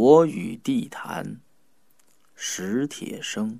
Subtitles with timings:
[0.00, 1.40] 我与地坛，
[2.36, 3.58] 史铁生。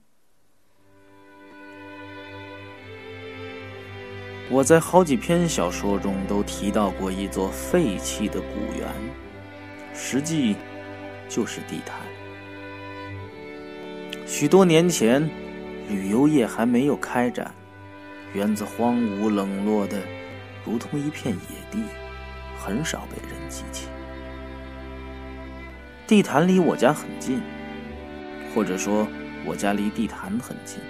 [4.49, 8.89] 我在好几篇小说中都提到过一座废弃的古园，
[9.93, 10.55] 实际
[11.29, 11.99] 就是地坛。
[14.25, 15.29] 许多年前，
[15.89, 17.53] 旅游业还没有开展，
[18.33, 20.01] 园子荒芜冷落的，
[20.65, 21.83] 如同一片野地，
[22.57, 23.89] 很少被人记起。
[26.09, 27.41] 地坛离我家很近，
[28.55, 29.07] 或者说，
[29.45, 30.81] 我家离地坛很近。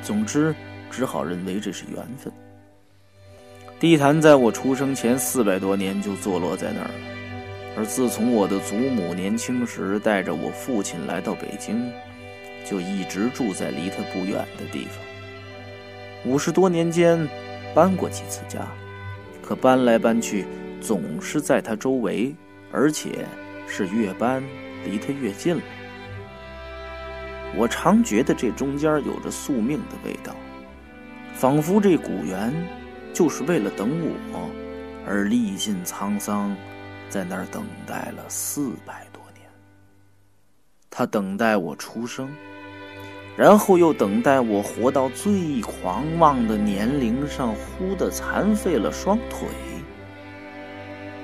[0.00, 0.54] 总之。
[0.90, 2.32] 只好认为这是缘分。
[3.80, 6.94] 地坛在我出生前四百多年就坐落在那儿了，
[7.76, 11.90] 而自从我的祖母年轻时带着我父亲来到北京，
[12.64, 15.02] 就一直住在离他不远的地方。
[16.24, 17.28] 五十多年间，
[17.74, 18.60] 搬过几次家，
[19.42, 20.44] 可搬来搬去
[20.80, 22.32] 总是在他周围，
[22.70, 23.26] 而且
[23.66, 24.42] 是越搬
[24.84, 25.62] 离他越近了。
[27.56, 30.34] 我常觉得这中间有着宿命的味道。
[31.34, 32.52] 仿佛这古园
[33.12, 34.50] 就是为了等我
[35.06, 36.56] 而历尽沧桑，
[37.08, 39.46] 在那儿等待了四百多年。
[40.90, 42.30] 他等待我出生，
[43.36, 49.48] 然后又等待我活到最狂妄的年龄上，忽的残废了双腿。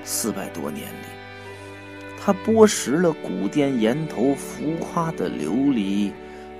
[0.03, 1.10] 四百多年里，
[2.23, 6.13] 他剥蚀了古殿檐头浮夸的琉璃。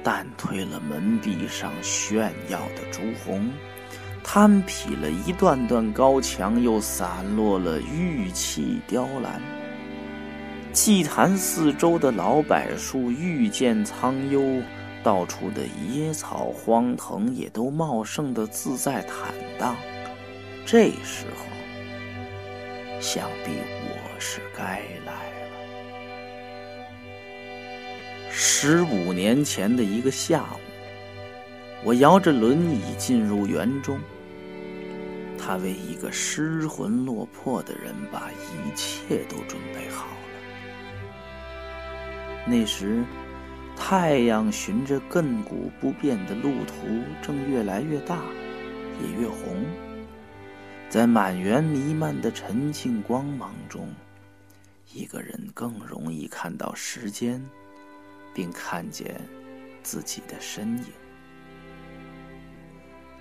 [0.03, 3.51] 淡褪了门壁上炫耀的朱红，
[4.25, 9.43] 摊劈了一段段高墙，又散落了玉砌雕栏。
[10.73, 14.63] 祭坛四周的老柏树愈见苍幽，
[15.03, 19.77] 到处的野草荒藤也都茂盛的自在坦荡。
[20.65, 21.45] 这时候，
[23.01, 24.81] 想必我是该
[28.33, 30.61] 十五年前的一个下午，
[31.85, 33.99] 我摇着轮椅进入园中。
[35.37, 40.13] 他为一个失魂落魄的人把一切都准备好了。
[42.47, 43.03] 那时，
[43.77, 48.21] 太阳循着亘古不变的路途，正越来越大，
[49.03, 49.65] 也越红。
[50.89, 53.89] 在满园弥漫的沉静光芒中，
[54.93, 57.43] 一个人更容易看到时间。
[58.35, 59.21] 并看见
[59.83, 60.85] 自己的身影。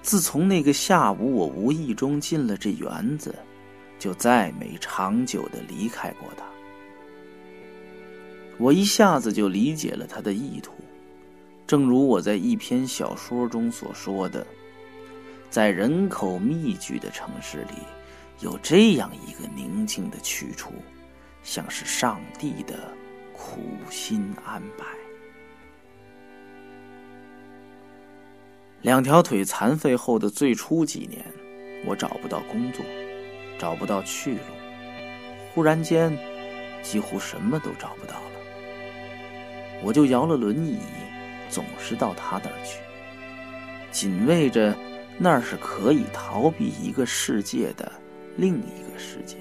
[0.01, 3.35] 自从那个下午，我无意中进了这园子，
[3.99, 6.45] 就再没长久的离开过它。
[8.57, 10.73] 我一下子就理解了他的意图，
[11.65, 14.45] 正如我在一篇小说中所说的，
[15.49, 17.75] 在人口密集的城市里，
[18.39, 20.73] 有这样一个宁静的去处，
[21.41, 22.93] 像是上帝的
[23.33, 24.98] 苦心安排。
[28.81, 31.25] 两条腿残废后的最初几年，
[31.85, 32.83] 我找不到工作，
[33.57, 34.39] 找不到去路。
[35.53, 36.17] 忽然间，
[36.81, 38.39] 几乎什么都找不到了。
[39.83, 40.77] 我就摇了轮椅，
[41.49, 42.79] 总是到他那儿去，
[43.91, 44.73] 紧为着
[45.17, 47.91] 那儿是可以逃避一个世界的
[48.37, 49.35] 另一个世界。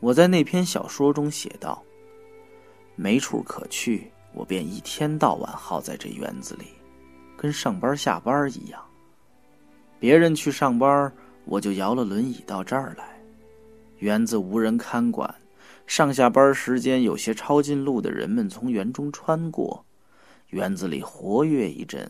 [0.00, 1.82] 我在那篇小说中写道
[2.96, 6.64] ：“没处可去，我便一天到晚耗在这园子里。”
[7.40, 8.78] 跟上班下班一样，
[9.98, 11.10] 别人去上班，
[11.46, 13.18] 我就摇了轮椅到这儿来。
[14.00, 15.34] 园子无人看管，
[15.86, 19.82] 上下班时间有些抄近路的人们从园中穿过，
[20.48, 22.06] 园子里活跃一阵，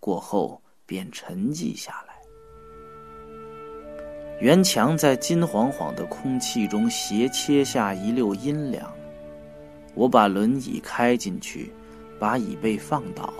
[0.00, 2.14] 过后便沉寂下来。
[4.40, 8.92] 园墙在金晃晃的空气中斜切下一溜阴凉。
[9.94, 11.72] 我把轮椅开进去，
[12.18, 13.32] 把椅背放倒。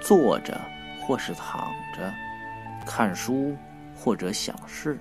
[0.00, 0.60] 坐着，
[1.00, 2.12] 或是躺着，
[2.86, 3.56] 看书
[3.94, 4.98] 或者想事。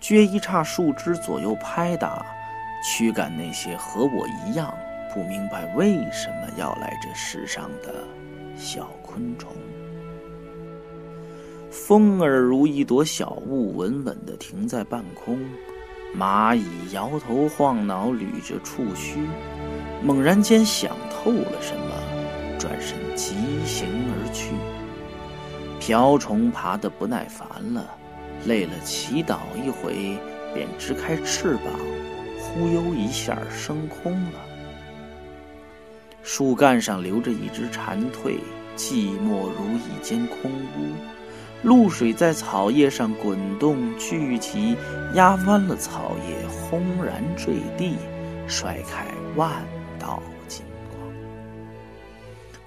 [0.00, 2.26] 撅一叉树枝左右拍打，
[2.84, 4.74] 驱赶那些和我一样
[5.14, 8.04] 不明白为什么要来这世上的
[8.56, 9.52] 小昆虫。
[11.70, 15.38] 风儿如一朵小雾，稳稳地停在半空。
[16.14, 19.26] 蚂蚁摇头晃脑，捋着触须，
[20.02, 22.01] 猛然间想透了什么。
[22.62, 24.54] 转身疾行而去。
[25.80, 27.84] 瓢虫爬得不耐烦了，
[28.46, 30.16] 累了祈祷一回，
[30.54, 31.74] 便支开翅膀，
[32.38, 34.38] 忽悠一下升空了。
[36.22, 38.38] 树干上留着一只蝉蜕，
[38.76, 40.92] 寂寞如一间空屋。
[41.64, 44.76] 露水在草叶上滚动聚集，
[45.14, 47.96] 压弯了草叶，轰然坠地，
[48.46, 49.04] 甩开
[49.34, 49.50] 万
[49.98, 50.22] 道。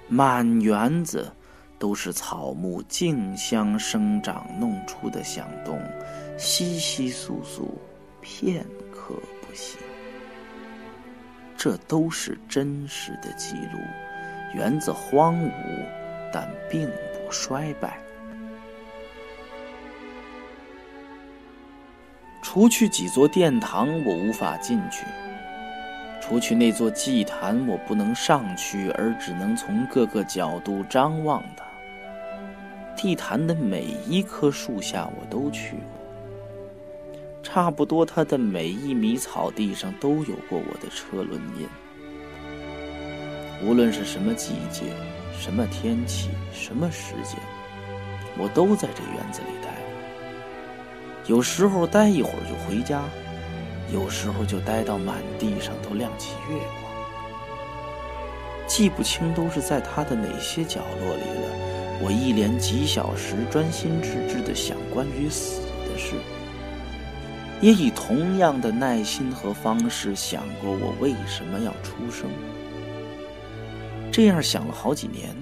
[0.08, 1.32] 满园子
[1.78, 5.80] 都是草木竞相生长弄出的响动，
[6.38, 7.68] 稀稀簌簌，
[8.20, 9.78] 片刻不息。
[11.56, 13.78] 这都是真实的记录。
[14.54, 15.50] 园子荒芜，
[16.32, 17.98] 但并不衰败。
[22.42, 25.04] 除去几座殿堂，我无法进去；
[26.28, 31.64] 除去那座祭坛，我不能上去，而只能从各个角度张望它。
[32.96, 35.84] 地坛的每一棵树下，我都去过。
[37.44, 41.68] 差不多，它的每一米草地上都有过我的车轮印。
[43.64, 44.82] 无论是什么季节、
[45.38, 47.38] 什么天气、什么时间，
[48.36, 49.70] 我都在这园子里待。
[51.28, 53.04] 有时候待一会儿就回家，
[53.92, 56.92] 有时候就待到满地上都亮起月光。
[58.66, 62.00] 记不清都是在他的哪些角落里了。
[62.02, 66.14] 我一连几小时专心致志地想关于死的事，
[67.60, 72.28] 也以同样的耐心和方式想过我为什么要出生。
[74.12, 75.34] 这样想了好几年，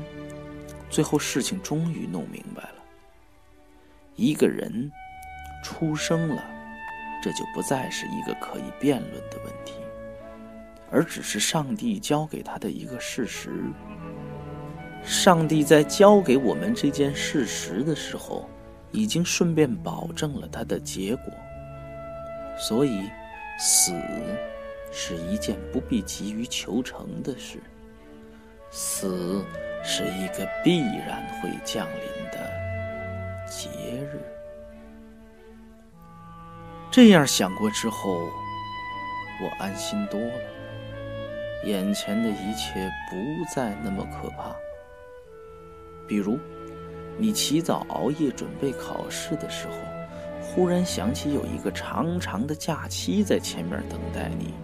[0.91, 2.85] 最后事情终于弄明白了：
[4.17, 4.93] 一个人。
[5.65, 6.45] 出生了，
[7.25, 9.73] 这就不再是一个可以辩论的问题，
[10.91, 13.51] 而只是上帝教给他的一个事实。
[15.03, 18.47] 上帝在教给我们这件事实的时候，
[18.91, 21.33] 已经顺便保证了他的结果。
[22.59, 23.09] 所以，
[23.59, 23.95] 死
[24.93, 27.59] 是一件不必急于求成的事，
[28.71, 29.43] 死
[29.83, 33.71] 是一个必然会降临的节
[34.13, 34.21] 日。
[36.95, 38.31] 这样想过之后，
[39.43, 40.35] 我安心多了。
[41.65, 43.17] 眼前的一切不
[43.53, 44.55] 再那么可怕。
[46.07, 46.39] 比如，
[47.19, 49.75] 你起早熬夜准备考试的时候，
[50.41, 54.55] 忽然想起有一个长长的假期在前面等待你，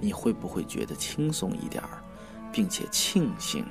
[0.00, 2.02] 你会不会觉得轻松一点儿，
[2.50, 3.64] 并且庆幸，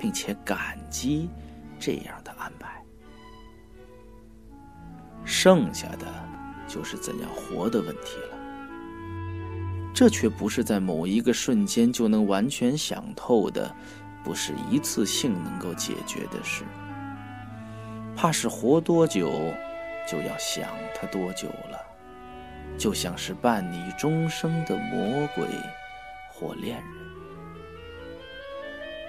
[0.00, 1.30] 并且感激
[1.78, 2.84] 这样的安排？
[5.24, 6.41] 剩下的。
[6.72, 8.38] 就是怎样活的问题了，
[9.92, 13.70] 这却不是在某一个瞬间就能完全想透的，
[14.24, 16.64] 不是一次性能够解决的事。
[18.16, 19.30] 怕是活多久，
[20.10, 21.78] 就要想他多久了，
[22.78, 25.44] 就像是伴你终生的魔鬼
[26.32, 26.84] 或恋人。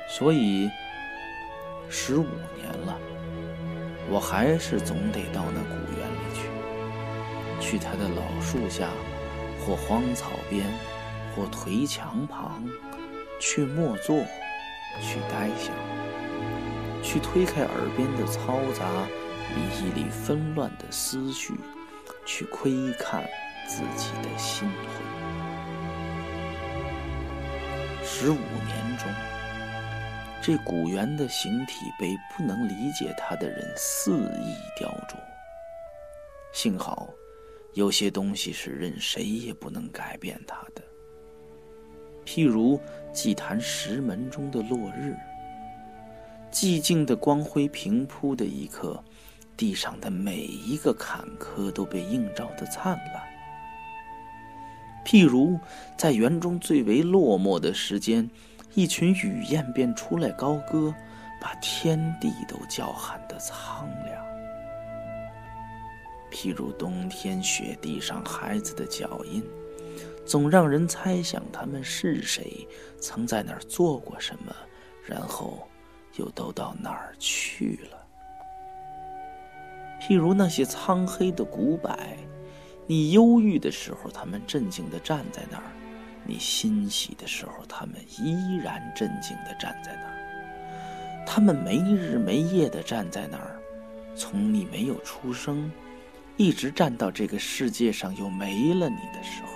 [0.10, 0.70] 所以，
[1.90, 2.28] 十五
[2.58, 3.00] 年了，
[4.10, 5.93] 我还是总得到那古。
[7.64, 8.90] 去他的老树下，
[9.58, 10.66] 或荒草边，
[11.34, 12.62] 或颓墙旁，
[13.40, 14.18] 去默坐，
[15.02, 15.74] 去呆想，
[17.02, 18.86] 去推开耳边的嘈杂，
[19.56, 21.54] 理一理纷乱的思绪，
[22.26, 23.24] 去窥看
[23.66, 25.02] 自己的心魂。
[28.04, 29.10] 十五年中，
[30.42, 35.16] 这古猿的形体被不能理解它的人肆意雕琢，
[36.52, 37.08] 幸好。
[37.74, 40.82] 有些东西是任谁也不能改变它的，
[42.26, 42.80] 譬如
[43.12, 45.16] 祭坛石门中的落日。
[46.52, 49.04] 寂静的光辉平铺的一刻，
[49.58, 53.24] 地上的每一个坎坷都被映照的灿烂。
[55.04, 55.60] 譬如
[55.98, 58.30] 在园中最为落寞的时间，
[58.76, 60.94] 一群雨燕便出来高歌，
[61.42, 64.33] 把天地都叫喊得苍凉。
[66.34, 69.44] 譬如冬天雪地上孩子的脚印，
[70.26, 72.68] 总让人猜想他们是谁，
[73.00, 74.54] 曾在那儿做过什么，
[75.06, 75.68] 然后
[76.16, 78.04] 又都到哪儿去了。
[80.02, 81.96] 譬如那些苍黑的古柏，
[82.88, 85.64] 你忧郁的时候，他们镇静地站在那儿；
[86.26, 91.26] 你欣喜的时候，他们依然镇静地站在那儿。
[91.26, 93.62] 他们没日没夜地站在那儿，
[94.16, 95.72] 从你没有出生。
[96.36, 99.50] 一直站到这个世界上又没了你的时候，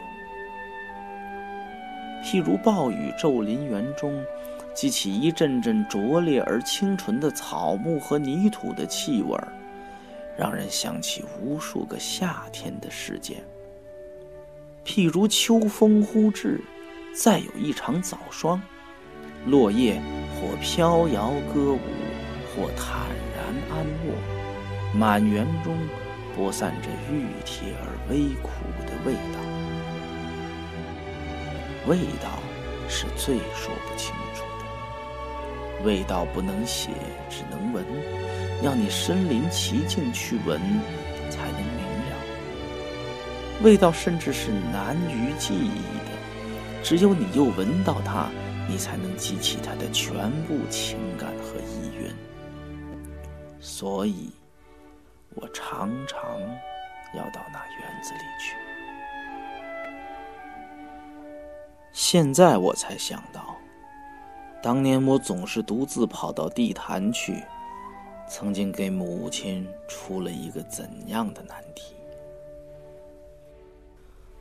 [2.23, 4.23] 譬如暴雨骤临园中，
[4.75, 9.47] 激起一阵阵拙劣而清纯的草木和泥土的气味儿，
[10.37, 13.37] 让人想起无数个夏天的事件。
[14.85, 16.61] 譬如秋风忽至，
[17.13, 18.61] 再有一场早霜，
[19.47, 19.99] 落叶
[20.35, 21.79] 或飘摇歌舞，
[22.55, 24.13] 或坦然安卧，
[24.97, 25.75] 满园中。
[26.37, 28.51] 播散着熨帖而微苦
[28.85, 29.39] 的味道，
[31.87, 32.39] 味道
[32.87, 35.83] 是最说不清楚的。
[35.83, 36.91] 味道不能写，
[37.27, 37.83] 只能闻，
[38.61, 40.61] 要你身临其境去闻，
[41.31, 42.15] 才能明了。
[43.63, 45.69] 味道甚至是难于记忆
[46.05, 48.29] 的，只有你又闻到它，
[48.69, 52.13] 你才能记起它的全部情感和意蕴。
[53.59, 54.29] 所以，
[55.39, 56.41] 我常常
[57.13, 58.55] 要到那园子里去。
[61.91, 63.55] 现在我才想到，
[64.61, 67.43] 当年我总是独自跑到地坛去，
[68.27, 71.95] 曾经给母亲出了一个怎样的难题。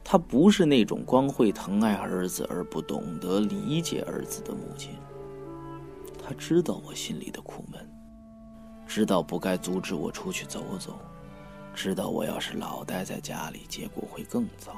[0.05, 4.93] 她不是那种光会疼爱儿子而不懂得理解儿子的母亲，
[6.23, 7.86] 她知道我心里的苦闷。
[8.87, 10.99] 知道不该阻止我出去走走，
[11.75, 14.73] 知道我要是老待在家里，结果会更糟。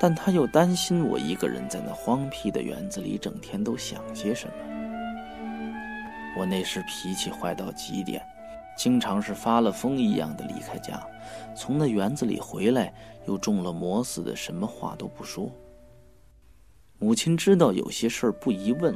[0.00, 4.54] 但他又担心我一个人在那荒僻的园子里，整天都想些什么。
[6.36, 8.22] 我那时脾气坏到极点，
[8.76, 11.00] 经常是发了疯一样的离开家，
[11.56, 12.92] 从那园子里回来，
[13.26, 15.50] 又中了魔似的，什么话都不说。
[16.98, 18.94] 母亲知道有些事儿不宜问，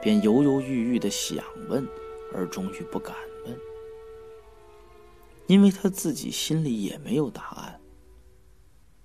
[0.00, 1.86] 便犹犹豫豫的想问。
[2.32, 3.14] 而终于不敢
[3.46, 3.56] 问，
[5.46, 7.80] 因为他自己心里也没有答案。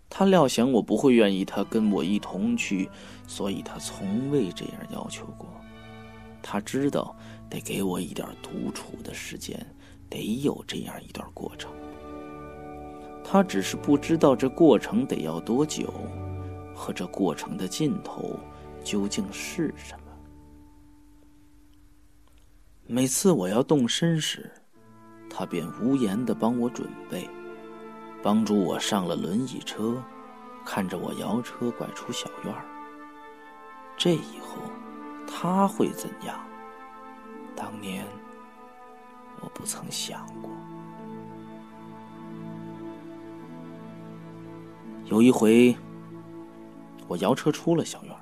[0.10, 2.90] 他料想我不会愿意他跟我一同去，
[3.28, 5.48] 所以他从未这样要求过。
[6.42, 7.16] 他知道
[7.50, 9.66] 得给我一点独处的时间，
[10.10, 11.72] 得有这样一段过程。
[13.24, 15.92] 他只是不知道这过程得要多久，
[16.76, 18.40] 和这过程的尽头
[18.84, 20.05] 究竟是什么。
[22.88, 24.52] 每次我要动身时，
[25.28, 27.28] 他便无言的帮我准备，
[28.22, 29.96] 帮助我上了轮椅车，
[30.64, 32.64] 看着我摇车拐出小院儿。
[33.98, 34.58] 这以后
[35.28, 36.40] 他会怎样？
[37.56, 38.06] 当年
[39.42, 40.52] 我不曾想过。
[45.06, 45.76] 有一回，
[47.08, 48.22] 我摇车出了小院儿，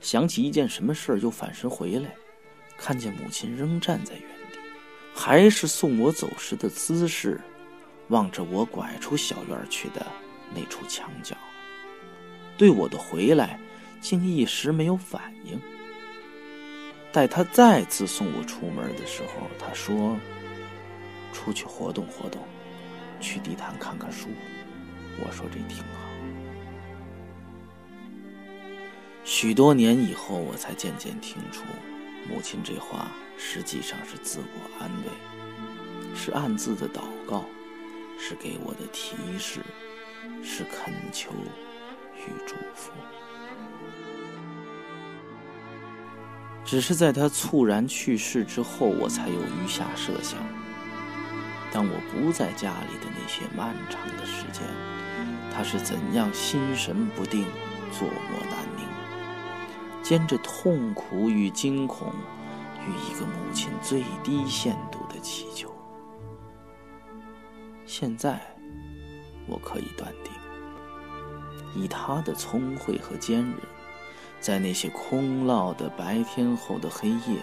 [0.00, 2.14] 想起一件什么事儿，又返身回来。
[2.78, 4.58] 看见母亲仍站在原地，
[5.14, 7.40] 还是送我走时的姿势，
[8.08, 10.06] 望着我拐出小院去的
[10.54, 11.36] 那处墙角，
[12.56, 13.58] 对我的回来
[14.00, 15.60] 竟一时没有反应。
[17.12, 20.18] 待他再次送我出门的时候，他说
[21.32, 22.46] ：“出去活动活动，
[23.20, 24.28] 去地坛看看书。”
[25.18, 25.84] 我说：“这挺好。”
[29.24, 31.62] 许多年以后，我才渐渐听出。
[32.28, 37.44] 母亲这话实际上是自我安慰，是暗自的祷告，
[38.18, 39.60] 是给我的提示，
[40.42, 41.30] 是恳求
[42.14, 42.90] 与祝福。
[46.64, 50.40] 只是在他猝然去世之后，我才有余下设想：
[51.70, 54.62] 当我不在家里的那些漫长的时间，
[55.54, 57.46] 他是怎样心神不定、
[57.92, 58.65] 坐卧难。
[60.08, 62.12] 兼着痛苦与惊恐，
[62.86, 65.68] 与一个母亲最低限度的祈求。
[67.86, 68.40] 现在，
[69.48, 70.32] 我可以断定，
[71.74, 73.56] 以他的聪慧和坚韧，
[74.38, 77.40] 在那些空落的白天后的黑夜，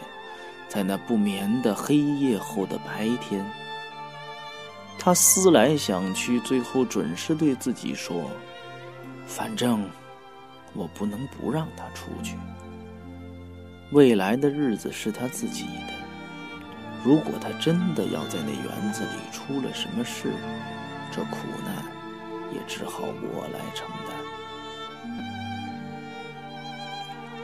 [0.69, 3.45] 在那不眠的黑夜后的白天，
[4.97, 8.31] 他思来想去，最后准是对自己说
[9.27, 9.85] ：“反正。”
[10.75, 12.35] 我不能不让他出去。
[13.93, 15.93] 未来的日子是他自己的。
[17.03, 20.33] 如果他真的要在那园子里出了什么事，
[21.11, 21.75] 这苦难
[22.51, 24.15] 也只好我来承担。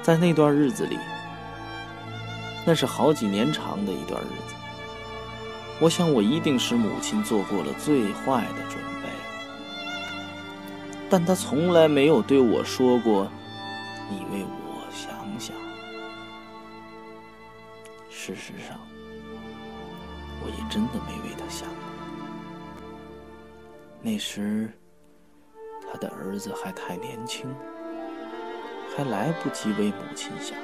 [0.02, 0.98] 在那段日子里，
[2.66, 4.56] 那是好几年长的一段日子。
[5.80, 9.10] 我想，我一定是母亲做过了最坏的准备。
[11.12, 13.32] 但他从来没有对我说过
[14.10, 14.59] ：“你为我
[18.36, 18.80] 事实上，
[20.42, 21.76] 我也真的没为他想过。
[24.02, 24.72] 那时，
[25.92, 27.54] 他的儿子还太年轻，
[28.96, 30.58] 还来不及为母亲想。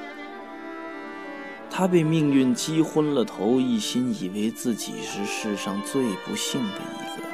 [1.69, 7.27] 他被命运击昏了头，一心以为自己是世上最不幸的一个，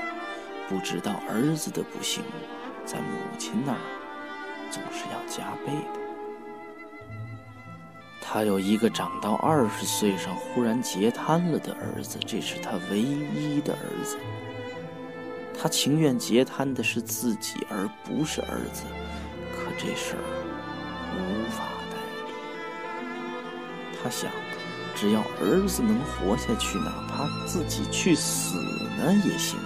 [0.67, 2.23] 不知道儿子的不幸。
[2.83, 3.79] 在母亲那儿，
[4.71, 6.00] 总是要加倍的。
[8.33, 14.17] 他有一个长到二十岁上忽然截瘫了的儿子，这是他唯一的儿子。
[15.59, 18.83] 他情愿截瘫的是自己，而不是儿子。
[19.51, 20.23] 可这事儿
[21.13, 22.31] 无法代理。
[24.01, 24.31] 他想，
[24.95, 28.55] 只要儿子能活下去，哪怕自己去死
[28.97, 29.59] 呢也行。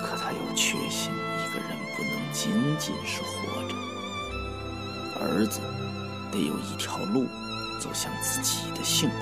[0.00, 3.76] 可他又确信，一个人不能仅仅是活着，
[5.20, 5.60] 儿子
[6.32, 7.26] 得有一条路
[7.80, 9.16] 走向自己的幸福。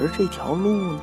[0.00, 1.00] 而这条路呢？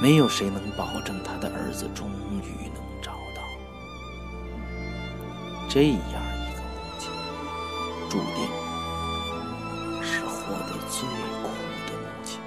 [0.00, 2.08] 没有谁能保证他的儿子终
[2.40, 3.42] 于能找到。
[5.68, 7.10] 这样一个母亲，
[8.08, 8.48] 注定
[10.02, 11.06] 是活得最
[11.42, 11.50] 苦
[11.86, 12.40] 的母亲。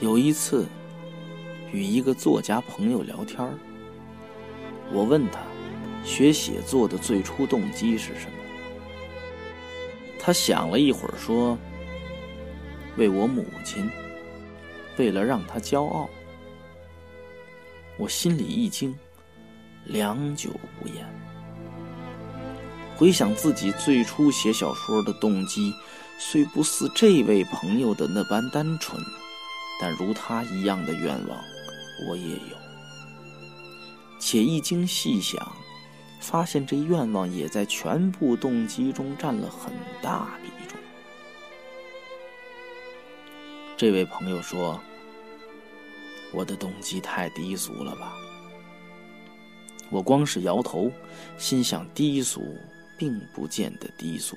[0.00, 0.66] 有一次，
[1.78, 3.38] 与一个作家朋友聊天
[4.92, 5.38] 我问他，
[6.04, 8.32] 学写作的最初动机是什么？
[10.18, 11.56] 他想了一会儿，说
[12.98, 13.88] ：“为我母亲，
[14.96, 16.10] 为了让她骄傲。”
[17.96, 18.92] 我心里一惊，
[19.84, 20.50] 良久
[20.82, 21.06] 无言。
[22.96, 25.72] 回想自己最初写小说的动机，
[26.18, 29.00] 虽不似这位朋友的那般单纯，
[29.80, 31.38] 但如他一样的愿望，
[32.06, 32.56] 我也有。
[34.20, 35.50] 且一经细想。
[36.20, 40.76] 发现这愿望也在全部动机中占了很大比重。
[43.76, 44.78] 这位朋友说
[46.34, 48.12] ：“我的动机太低俗了吧？”
[49.90, 50.90] 我光是摇头，
[51.38, 52.58] 心想：低俗
[52.98, 54.36] 并不见得低俗，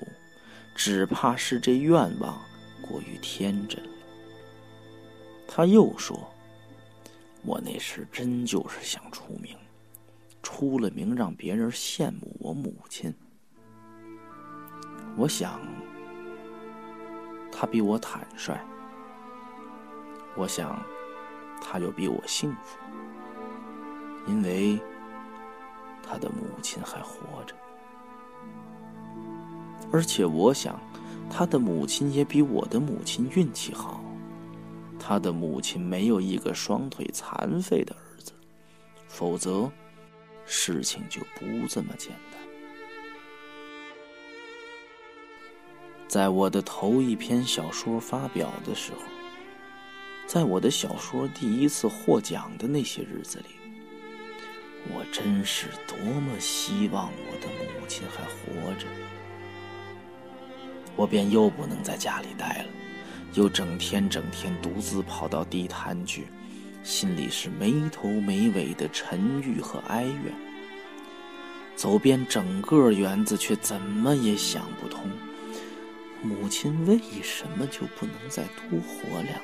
[0.76, 2.40] 只怕是这愿望
[2.80, 3.90] 过于天真了。
[5.48, 6.31] 他又说
[7.44, 9.56] ：“我那时真就是想出名。”
[10.42, 13.14] 出了名，让别人羡慕我母亲。
[15.16, 15.60] 我想，
[17.52, 18.60] 他比我坦率。
[20.34, 20.82] 我想，
[21.60, 22.76] 他又比我幸福，
[24.26, 24.80] 因为
[26.02, 27.54] 他的母亲还活着。
[29.92, 30.76] 而且，我想，
[31.30, 34.01] 他的母亲也比我的母亲运气好。
[35.02, 38.32] 他的母亲没有一个双腿残废的儿子，
[39.08, 39.70] 否则。
[40.44, 42.40] 事情就不这么简单。
[46.08, 48.98] 在我的头一篇小说发表的时候，
[50.26, 53.54] 在我的小说第一次获奖的那些日子里，
[54.92, 58.86] 我真是多么希望我的母亲还活着。
[60.96, 62.68] 我便又不能在家里待了，
[63.34, 66.26] 又整天整天独自跑到地坛去。
[66.82, 70.34] 心里是没头没尾的沉郁和哀怨，
[71.76, 75.08] 走遍整个园子，却怎么也想不通，
[76.20, 79.40] 母亲为什么就不能再多活两年？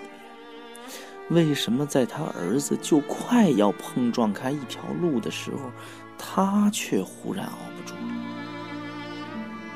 [1.31, 5.71] 为什么在他儿子就快要碰撞开一条路的时候，
[6.19, 8.01] 他却忽然熬不住了？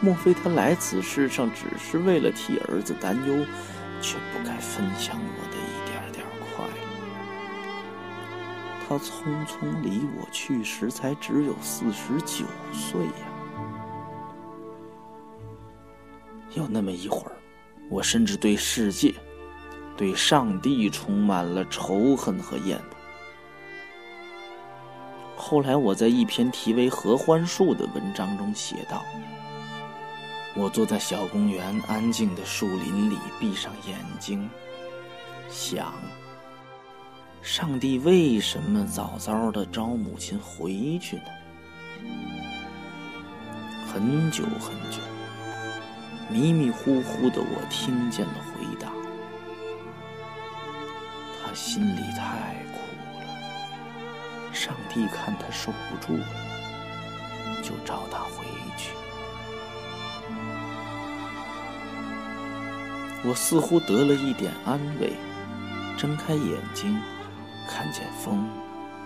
[0.00, 3.46] 莫非他来此世上只是为了替儿子担忧，
[4.02, 6.72] 却不该分享我的一点点快乐？
[8.86, 13.30] 他匆匆离我去时，才只有四十九岁呀。
[16.54, 17.32] 有那么一会儿，
[17.88, 19.14] 我甚至对世界、
[19.96, 22.84] 对上帝充满了仇恨和厌恶。
[25.34, 29.02] 后来，我在一篇题为《合欢树》的文章中写道
[30.54, 34.48] ：“我坐在小公园安静的树林里，闭上眼睛，
[35.48, 35.92] 想。”
[37.42, 41.22] 上帝为什么早早的召母亲回去呢？
[43.92, 45.00] 很久很久，
[46.30, 48.92] 迷迷糊糊的我听见了回答：
[51.42, 52.78] 他心里太苦
[53.18, 56.26] 了，上帝看他受不住了，
[57.60, 58.41] 就召他回
[63.24, 65.12] 我似乎得了一点安慰，
[65.96, 66.98] 睁开眼睛。
[67.68, 68.48] 看见风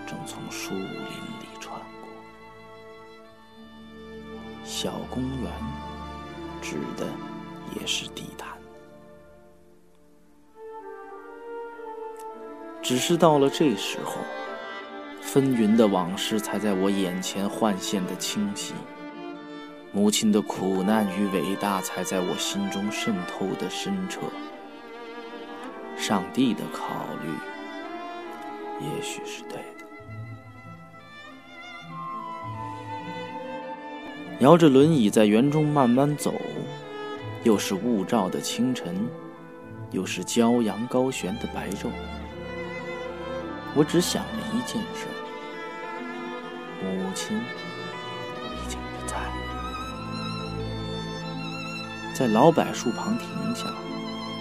[0.06, 2.08] 正从树林里穿过，
[4.64, 5.52] 小公园
[6.62, 7.06] 指的
[7.78, 8.48] 也是地毯。
[12.82, 14.16] 只是到了这时候，
[15.20, 18.72] 纷纭的往事才在我眼前幻现的清晰，
[19.92, 24.20] 母亲的苦难与伟大才在我心中渗透的深彻，
[25.96, 27.30] 上帝的考虑。
[28.78, 29.86] 也许是对的。
[34.40, 36.34] 摇着轮椅在园中慢慢走，
[37.42, 39.08] 又是雾罩的清晨，
[39.92, 41.88] 又是骄阳高悬的白昼。
[43.74, 45.06] 我只想了一件事：
[46.84, 47.40] 母亲
[52.16, 53.66] 在老柏树旁停下，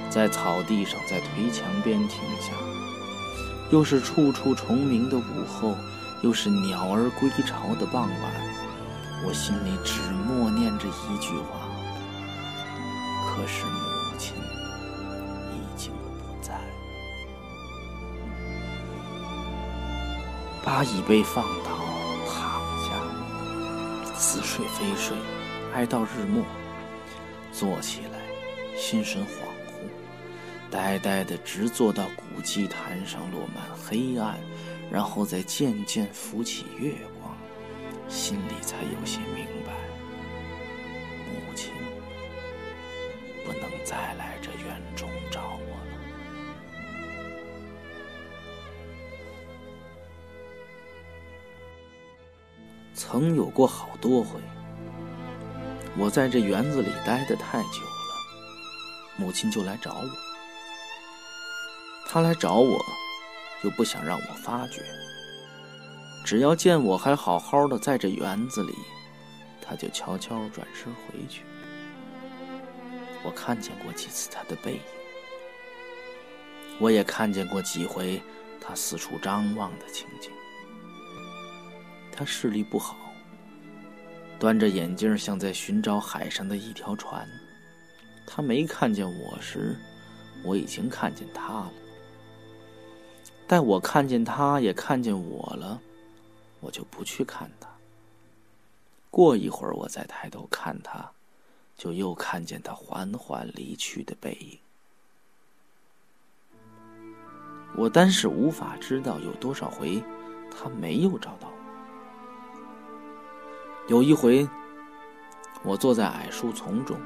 [0.09, 2.53] 在草地上，在颓墙边停下。
[3.69, 5.75] 又是处处虫鸣的午后，
[6.21, 8.31] 又是鸟儿归巢的傍晚，
[9.27, 11.67] 我心里只默念着一句话：
[13.27, 14.37] 可是母亲
[15.51, 16.53] 已经不在。
[20.63, 21.71] 把椅背放倒，
[22.25, 25.17] 躺下，似睡非睡，
[25.73, 26.41] 挨到日没。
[27.57, 28.19] 坐起来，
[28.77, 29.27] 心神恍
[29.65, 29.87] 惚，
[30.69, 34.37] 呆呆的直坐到古祭坛上落满黑暗，
[34.91, 37.33] 然后再渐渐浮起月光，
[38.09, 39.71] 心里才有些明白，
[41.29, 41.71] 母亲
[43.45, 45.95] 不能再来这园中找我了。
[52.93, 54.41] 曾有过好多回。
[55.97, 60.09] 我在这园子里待得太久了，母亲就来找我。
[62.05, 62.77] 她来找我，
[63.63, 64.81] 又不想让我发觉。
[66.25, 68.73] 只要见我还好好的在这园子里，
[69.61, 71.43] 她就悄悄转身回去。
[73.23, 74.81] 我看见过几次她的背影，
[76.79, 78.21] 我也看见过几回
[78.59, 80.29] 她四处张望的情景。
[82.11, 82.97] 她视力不好。
[84.45, 87.27] 端着眼镜，像在寻找海上的一条船。
[88.27, 89.75] 他没看见我时，
[90.43, 91.73] 我已经看见他了。
[93.47, 95.81] 待我看见他，也看见我了，
[96.59, 97.67] 我就不去看他。
[99.09, 101.09] 过一会儿，我再抬头看他，
[101.75, 104.59] 就又看见他缓缓离去的背影。
[107.75, 110.03] 我单是无法知道有多少回，
[110.55, 111.51] 他没有找到。
[113.87, 114.47] 有一回，
[115.61, 116.97] 我坐在矮树丛中，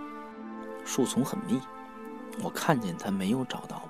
[0.86, 1.60] 树丛很密，
[2.42, 3.89] 我看见他没有找到我。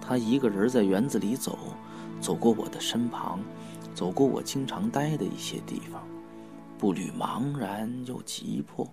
[0.00, 1.58] 他一个人在园子里走，
[2.22, 3.38] 走过我的身旁，
[3.94, 6.02] 走过我经常待的一些地方，
[6.78, 8.90] 步履茫然又急迫。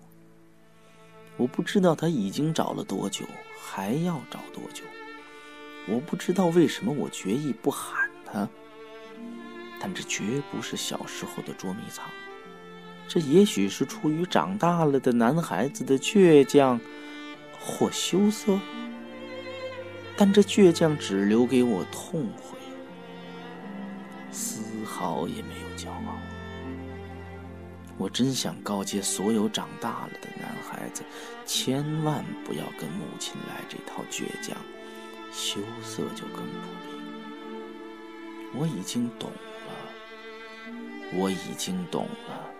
[1.38, 3.24] 我不知道他已经找了多久，
[3.58, 4.84] 还要找多久。
[5.88, 8.46] 我不知道为什么我决意不喊他，
[9.80, 12.04] 但这绝不是小时候的捉迷藏。
[13.08, 16.80] 这也许是出于长大了的男孩子的倔强
[17.60, 18.58] 或羞涩，
[20.16, 22.56] 但这倔强只留给我痛悔，
[24.30, 26.16] 丝毫也没有骄傲。
[27.98, 31.02] 我真想告诫所有长大了的男孩子，
[31.44, 34.56] 千万不要跟母亲来这套倔强，
[35.30, 38.58] 羞涩就更不必。
[38.58, 39.72] 我已经懂了，
[41.14, 42.51] 我已经懂了。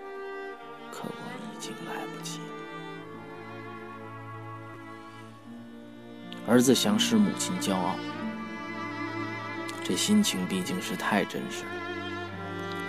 [0.92, 2.44] 可我已经来不及了。
[6.46, 7.96] 儿子想使母亲骄傲，
[9.82, 11.70] 这心情毕竟是太真实了，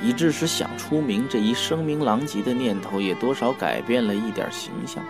[0.04, 5.04] 以致使想出名这一声名狼藉的念头也多少改变了一点形象。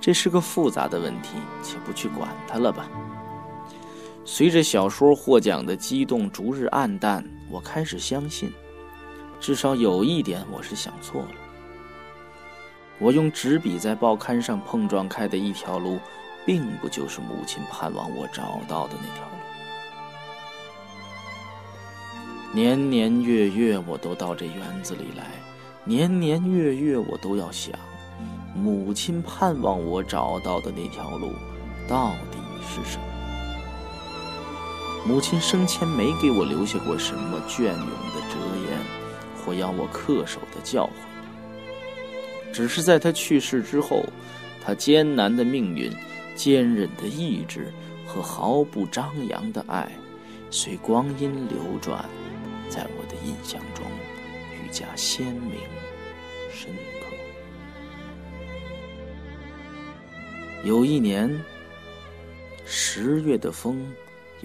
[0.00, 2.88] 这是个复杂的问题，且不去管它了吧。
[4.24, 8.52] 随着小说获奖的激动逐日暗淡，我开始相信，
[9.40, 11.30] 至少有一点我是想错了。
[12.98, 15.98] 我用纸笔在报刊上碰撞开的一条路，
[16.46, 19.32] 并不就是母亲盼望我找到的那条路。
[22.54, 25.24] 年年月月，我都到这园子里来；
[25.84, 27.74] 年年月月，我都要想，
[28.54, 31.34] 母亲盼望我找到的那条路，
[31.86, 33.04] 到底是什么？
[35.06, 38.38] 母亲生前没给我留下过什么隽永的哲
[38.70, 38.80] 言，
[39.44, 41.15] 或要我恪守的教诲。
[42.56, 44.02] 只是在他去世之后，
[44.64, 45.92] 他艰难的命运、
[46.34, 47.70] 坚韧的意志
[48.06, 49.92] 和毫不张扬的爱，
[50.50, 52.02] 随光阴流转，
[52.70, 53.84] 在我的印象中
[54.54, 55.52] 愈加鲜明、
[56.50, 57.14] 深刻。
[60.64, 61.30] 有一年，
[62.64, 63.86] 十月的风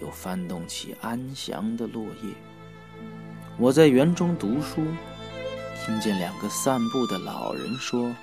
[0.01, 2.33] 又翻动起安详的落叶，
[3.57, 4.81] 我在园中读书。
[5.83, 8.15] 听见两个散步的老人说：“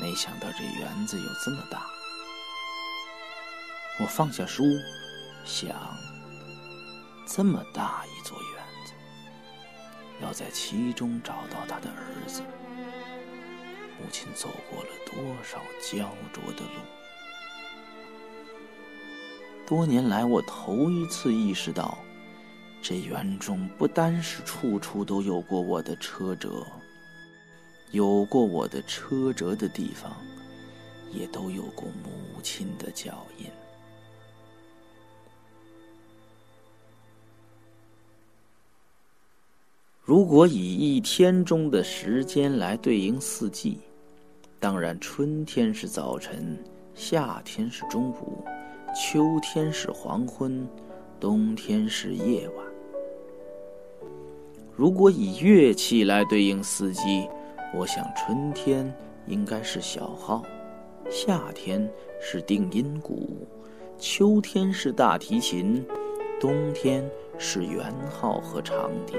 [0.00, 1.86] 没想到这园子有这么大。”
[4.00, 4.64] 我放下书，
[5.44, 5.70] 想：
[7.26, 8.94] 这么大一座园子，
[10.22, 12.40] 要在其中找到他的儿子，
[14.00, 16.80] 母亲走过了多少焦灼的路？
[19.66, 21.98] 多年来，我头一次意识到，
[22.82, 26.66] 这园中不单是处处都有过我的车辙，
[27.92, 30.12] 有过我的车辙的地方，
[31.12, 33.46] 也都有过母亲的脚印。
[40.04, 43.78] 如果以一天中的时间来对应四季，
[44.58, 46.58] 当然春天是早晨，
[46.96, 48.44] 夏天是中午，
[48.92, 50.68] 秋天是黄昏，
[51.20, 52.71] 冬天是夜晚。
[54.74, 57.28] 如果以乐器来对应四季，
[57.74, 58.90] 我想春天
[59.26, 60.42] 应该是小号，
[61.10, 61.86] 夏天
[62.20, 63.46] 是定音鼓，
[63.98, 65.84] 秋天是大提琴，
[66.40, 67.04] 冬天
[67.36, 69.14] 是圆号和长笛。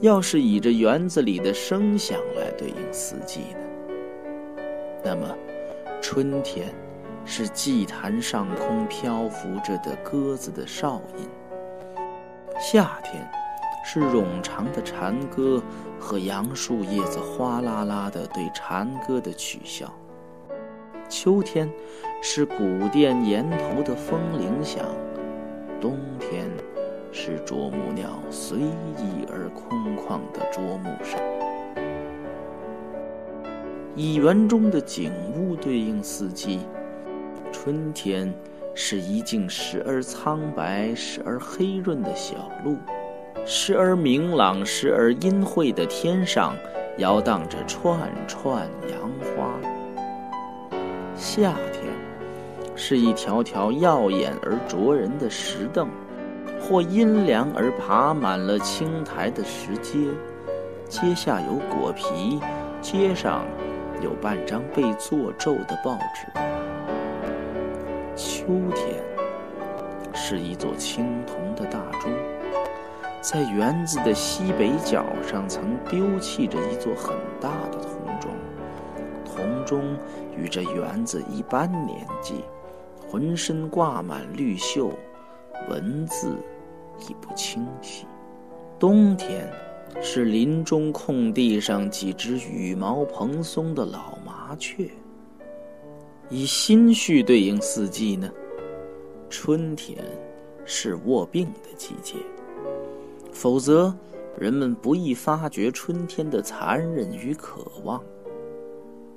[0.00, 4.64] 要是以这园子里的声响来对应四季呢？
[5.02, 5.34] 那么，
[6.02, 6.68] 春天
[7.24, 11.26] 是祭坛上空漂浮着的鸽子的哨音；
[12.60, 13.28] 夏天
[13.84, 15.62] 是冗长的蝉歌
[15.98, 19.86] 和杨树叶子哗啦啦的对蝉歌的取笑；
[21.08, 21.70] 秋天
[22.22, 24.84] 是古殿檐头的风铃响；
[25.80, 26.50] 冬天。
[27.14, 31.20] 是啄木鸟随意而空旷的啄木声。
[33.94, 36.60] 蚁园中的景物对应四季：
[37.52, 38.32] 春天
[38.74, 42.76] 是一径时而苍白、时而黑润的小路；
[43.44, 46.54] 时而明朗、时而阴晦的天上
[46.98, 49.58] 摇荡着串串杨花。
[51.16, 51.84] 夏天
[52.74, 55.88] 是一条条耀眼而灼人的石凳。
[56.60, 59.98] 或阴凉而爬满了青苔的石阶，
[60.88, 62.38] 阶下有果皮，
[62.80, 63.44] 阶上
[64.00, 66.61] 有半张被做皱的报纸。
[68.24, 69.02] 秋天
[70.14, 72.08] 是一座青铜的大钟，
[73.20, 78.30] 在园子的西北角上曾丢弃着一座很大的铜钟，
[79.24, 79.96] 铜钟
[80.36, 82.44] 与这园子一般年纪，
[83.10, 84.90] 浑身挂满绿锈，
[85.68, 86.36] 文字。
[87.08, 88.06] 已不清晰。
[88.78, 89.50] 冬天，
[90.00, 94.88] 是林中空地上几只羽毛蓬松的老麻雀。
[96.34, 98.32] 以心绪对应四季呢？
[99.28, 100.02] 春天，
[100.64, 102.14] 是卧病的季节，
[103.30, 103.94] 否则
[104.38, 108.02] 人们不易发觉春天的残忍与渴望。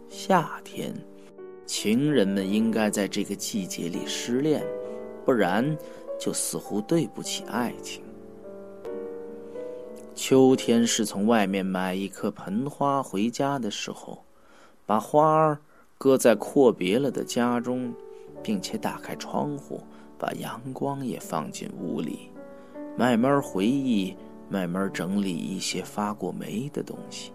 [0.10, 0.94] 夏天，
[1.66, 4.62] 情人们应该在这个季节里失恋，
[5.24, 5.76] 不然。
[6.18, 8.02] 就似乎对不起爱情。
[10.16, 14.24] 秋天是从外面买一棵盆花回家的时候，
[14.86, 15.58] 把花儿
[16.06, 17.92] 搁在阔别了的家中，
[18.44, 19.82] 并且打开窗户，
[20.20, 22.30] 把阳光也放进屋里，
[22.96, 24.16] 慢慢回忆，
[24.48, 27.32] 慢慢整理一些发过霉的东西。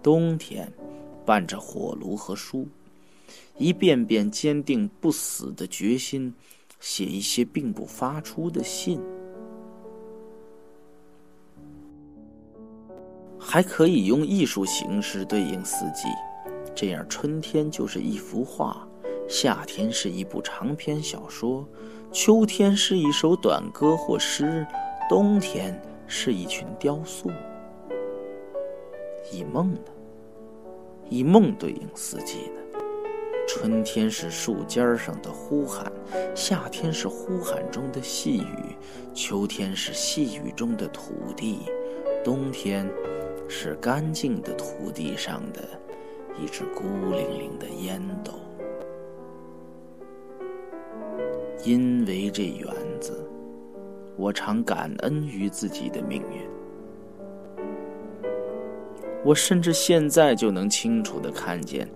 [0.00, 0.72] 冬天，
[1.26, 2.68] 伴着火炉和书，
[3.58, 6.32] 一遍遍坚定不死的决心。
[6.78, 9.00] 写一些并不发出的信，
[13.36, 16.06] 还可以用艺术形式对应四季，
[16.80, 18.88] 这样春天就是一幅画，
[19.28, 21.68] 夏天是一部长篇小说，
[22.10, 24.66] 秋天是一首短歌或诗，
[25.06, 27.30] 冬天是一群雕塑。
[29.30, 29.80] 以梦呢？
[31.10, 32.80] 以梦对应四季呢？
[33.46, 35.92] 春天是树尖上的呼喊，
[36.34, 38.74] 夏天是呼喊中的细雨，
[39.12, 41.58] 秋天是细雨中的土地，
[42.24, 42.90] 冬天
[43.50, 45.60] 是干净的土地上的
[46.38, 48.32] 一只孤零零的烟斗。
[51.64, 53.28] 因为这园子，
[54.16, 56.48] 我常感恩于自己的命运。
[59.22, 61.86] 我甚至现在就能清楚的看见。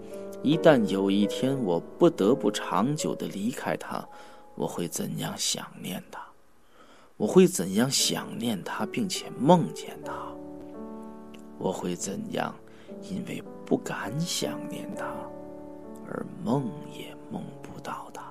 [0.42, 4.06] 一旦有一天我不得不长久的离开他，
[4.54, 6.20] 我会怎样想念他？
[7.16, 10.12] 我会怎样想念他，并且梦见他？
[11.56, 12.54] 我会怎样
[13.02, 15.04] 因为不敢想念他
[16.06, 18.22] 而梦也梦不到他？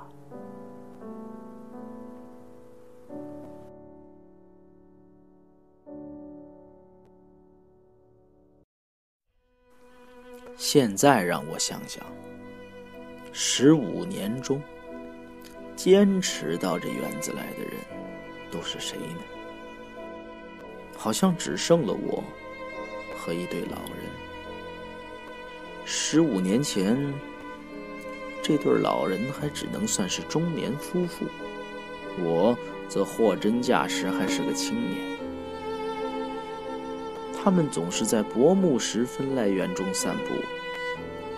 [10.55, 12.03] 现在让我想想，
[13.31, 14.61] 十五年中
[15.75, 17.73] 坚持到这园子来的人
[18.51, 19.21] 都是谁呢？
[20.95, 22.23] 好像只剩了我
[23.17, 24.22] 和一对老人。
[25.85, 26.97] 十五年前，
[28.41, 31.25] 这对老人还只能算是中年夫妇。
[32.19, 35.19] 我则货真价实还是个青年。
[37.33, 40.33] 他们总是在薄暮时分来园中散步，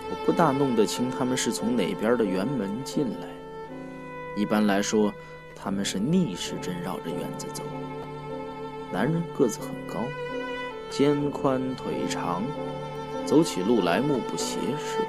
[0.08, 3.26] 我不大弄得清他们是从哪边的园门进来。
[4.36, 5.12] 一般来说，
[5.56, 7.64] 他们是逆时针绕着园子走。
[8.92, 10.04] 男人个子很高，
[10.90, 12.44] 肩宽腿长，
[13.26, 15.04] 走起路来目不斜视，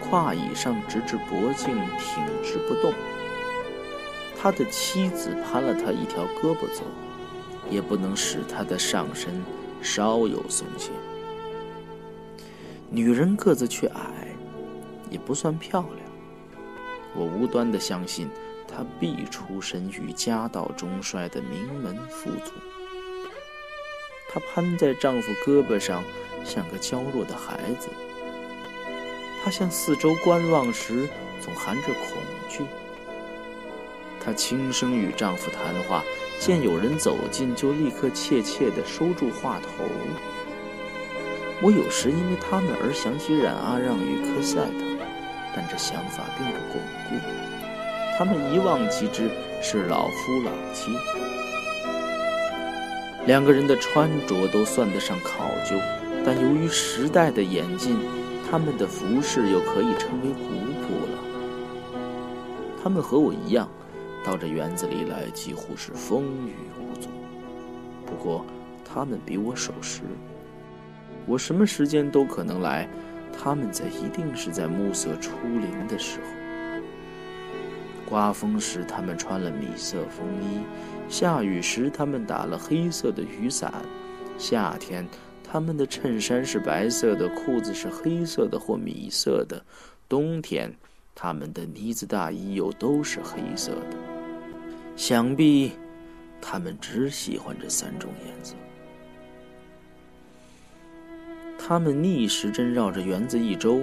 [0.00, 2.92] 胯以上直至脖颈挺直不动。
[4.40, 6.82] 他的妻子攀了他一条胳膊走，
[7.70, 9.40] 也不能使他的上身
[9.82, 10.90] 稍有松懈。
[12.90, 14.34] 女人个子却矮，
[15.10, 15.98] 也不算漂亮。
[17.14, 18.28] 我无端的相信，
[18.66, 22.52] 她必出身于家道中衰的名门富族。
[24.30, 26.02] 她攀在丈夫胳膊上，
[26.44, 27.88] 像个娇弱的孩子。
[29.44, 31.08] 她向四周观望时，
[31.40, 32.64] 总含着恐惧。
[34.24, 36.04] 她轻声与丈夫谈话，
[36.38, 39.84] 见有人走近，就立刻怯怯地收住话头。
[41.60, 45.06] 我有时因为他们而想起冉阿让与科赛特，
[45.54, 47.24] 但这想法并不巩固。
[48.18, 50.92] 他们一望即知是老夫老妻。
[53.26, 55.76] 两个人的穿着都算得上考究，
[56.24, 57.96] 但由于时代的演进，
[58.50, 60.48] 他们的服饰又可以称为古
[60.82, 61.18] 朴了。
[62.82, 63.68] 他们和我一样。
[64.24, 67.08] 到这园子里来，几乎是风雨无阻。
[68.06, 68.46] 不过，
[68.84, 70.02] 他们比我守时。
[71.26, 72.88] 我什么时间都可能来，
[73.36, 76.26] 他们在一定是在暮色初临的时候。
[78.08, 80.60] 刮风时，他们穿了米色风衣；
[81.08, 83.74] 下雨时，他们打了黑色的雨伞。
[84.38, 85.04] 夏天，
[85.52, 89.62] 他们的衬衫是白色的，裤子是黑色的或米色的；
[90.08, 90.74] 冬天，
[91.14, 93.98] 他们的呢子大衣又都是黑色的。
[94.96, 95.72] 想必，
[96.40, 98.54] 他们只喜欢这三种颜色。
[101.58, 103.82] 他们逆时针绕着园子一周，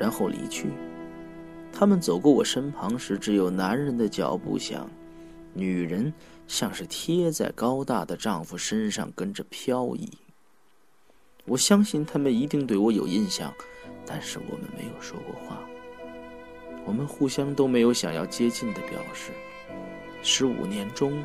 [0.00, 0.66] 然后离去。
[1.72, 4.90] 他们走过我身旁时，只有男人的脚步响，
[5.54, 6.12] 女人
[6.48, 10.10] 像是贴在高大的丈夫身上跟着飘逸。
[11.48, 13.54] 我相信他们一定对我有印象，
[14.04, 15.66] 但是我们没有说过话。
[16.84, 19.32] 我们互相都没有想要接近的表示。
[20.22, 21.24] 十五年中，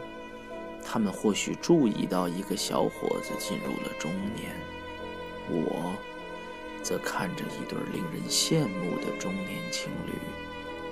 [0.81, 4.55] 他们或许注意到一个小伙子进入了中年，
[5.49, 5.93] 我
[6.81, 10.13] 则看着一对令人羡慕的中年情侣，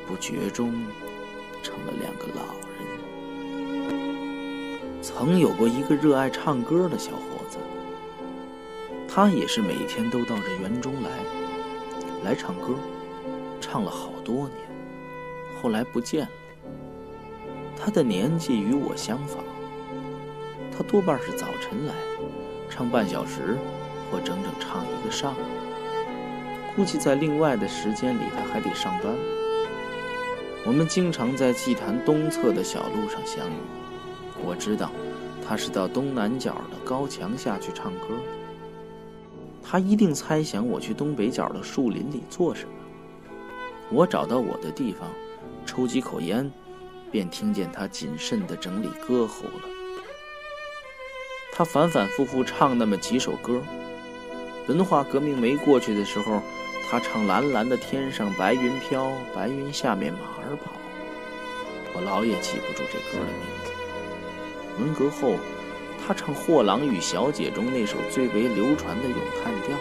[0.05, 0.73] 不觉中
[1.63, 2.81] 成了两个老人。
[5.01, 7.30] 曾有过一个热爱唱歌的小伙，
[9.13, 11.09] 他也是每天都到这园中来，
[12.23, 12.75] 来唱歌，
[13.59, 14.55] 唱了好多年，
[15.61, 16.29] 后来不见了。
[17.75, 19.43] 他的年纪与我相仿，
[20.71, 21.93] 他多半是早晨来，
[22.69, 23.57] 唱半小时，
[24.09, 25.43] 或整整唱一个上午。
[26.73, 29.13] 估计在另外的时间里，他还得上班。
[30.65, 33.55] 我们经常在祭坛东侧的小路上相遇。
[34.41, 34.89] 我知道，
[35.45, 38.15] 他是到东南角的高墙下去唱歌。
[39.63, 42.73] 他一定猜想我去东北角的树林里做什么。
[43.89, 45.07] 我找到我的地方，
[45.65, 46.51] 抽几口烟。
[47.11, 49.69] 便听见他谨慎地整理歌喉了。
[51.51, 53.61] 他反反复复唱那么几首歌。
[54.69, 56.41] 文化革命没过去的时候，
[56.89, 60.71] 他唱“蓝蓝的天上白云飘，白云下面马儿跑”。
[61.93, 63.71] 我老也记不住这歌的名字。
[64.79, 65.35] 文革后，
[66.05, 69.77] 他唱《货郎与小姐》中那首最为流传的咏叹调。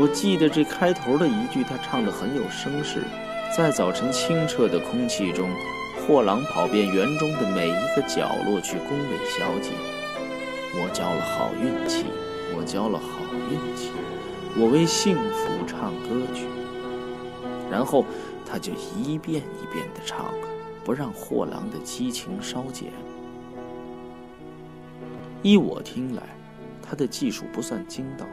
[0.00, 3.02] 我记得这开头的一句，他唱得很有声势，
[3.56, 5.50] 在早晨清澈的空气中。
[6.06, 9.72] 货郎跑遍园中的每一个角落去恭维小姐，
[10.74, 12.06] 我交了好运气，
[12.56, 13.90] 我交了好运气，
[14.56, 16.46] 我为幸福唱歌曲。
[17.70, 18.06] 然后
[18.46, 20.32] 他就一遍一遍地唱，
[20.82, 22.90] 不让货郎的激情稍减。
[25.42, 26.22] 依我听来，
[26.82, 28.26] 他的技术不算精到，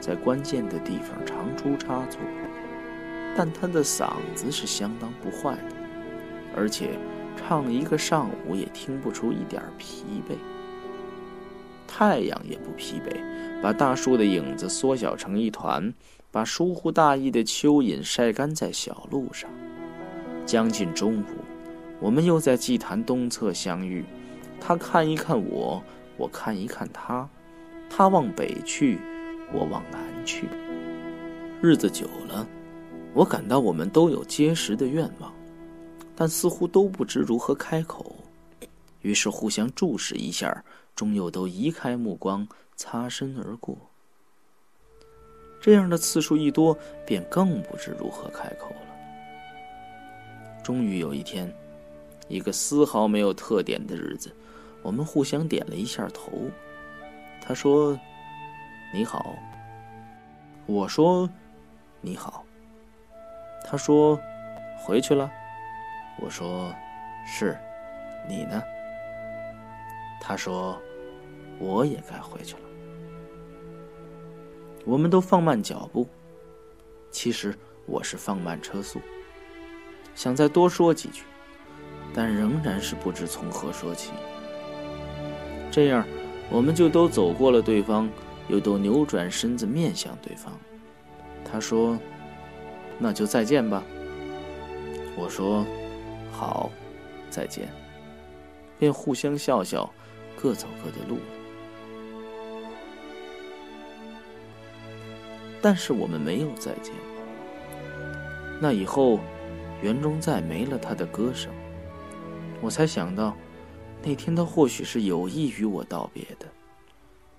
[0.00, 2.20] 在关键的地方常出差错，
[3.36, 5.76] 但他的嗓子是相当不坏的。
[6.54, 6.90] 而且，
[7.36, 10.34] 唱一个上午也听不出一点疲惫。
[11.86, 15.92] 太阳也不疲惫，把大树的影子缩小成一团，
[16.30, 19.48] 把疏忽大意的蚯蚓晒干在小路上。
[20.44, 21.24] 将近中午，
[22.00, 24.04] 我们又在祭坛东侧相遇。
[24.60, 25.82] 他看一看我，
[26.22, 27.28] 我看一看他。
[27.90, 29.00] 他往北去，
[29.52, 30.46] 我往南去。
[31.60, 32.46] 日子久了，
[33.12, 35.34] 我感到我们都有结实的愿望。
[36.14, 38.14] 但似乎都不知如何开口。
[39.00, 40.64] 于是互相注视一下，
[40.94, 42.46] 终又都移开目光，
[42.76, 43.76] 擦身而过。
[45.60, 48.76] 这样的次数一多，便更不知如何开口了。
[50.62, 51.52] 终于有一天，
[52.28, 54.30] 一个丝毫没有特点的日子，
[54.82, 56.32] 我们互相点了一下头。
[57.40, 57.98] 他说
[58.92, 59.34] ：“你好。”
[60.66, 61.28] 我说
[62.00, 62.44] ：“你好。”
[63.64, 64.18] 他说
[64.78, 65.30] ：“回去了。”
[66.20, 66.72] 我说
[67.26, 67.56] ：“是。”
[68.28, 68.62] 你呢？
[70.20, 70.80] 他说
[71.58, 72.60] ：“我也该回去了。”
[74.84, 76.06] 我们都放慢脚步。
[77.10, 77.56] 其实
[77.86, 79.00] 我是放慢车速，
[80.14, 81.24] 想再多说几句，
[82.14, 84.12] 但仍然是不知从何说起。
[85.72, 86.06] 这样，
[86.50, 88.06] 我们就都走过了对方，
[88.46, 90.52] 又都扭转身子面向对方。
[91.50, 91.98] 他说
[93.00, 93.82] ：“那就再见吧。”
[95.16, 95.64] 我说
[96.30, 96.70] ：“好，
[97.30, 97.68] 再见。”
[98.78, 99.90] 便互相笑笑，
[100.36, 101.22] 各走各的路了。
[105.62, 106.92] 但是我们没有再见。
[108.60, 109.20] 那以后，
[109.80, 111.50] 园中再没了他的歌声。
[112.60, 113.34] 我才想到，
[114.04, 116.46] 那天他或许是有意与我道别的。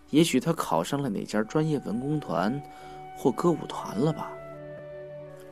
[0.09, 2.61] 也许他考上了哪家专业文工团，
[3.17, 4.31] 或歌舞团了吧。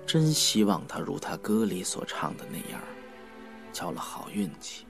[0.06, 2.80] 真希望他如他歌里所唱的那样，
[3.74, 4.86] 交了好运气。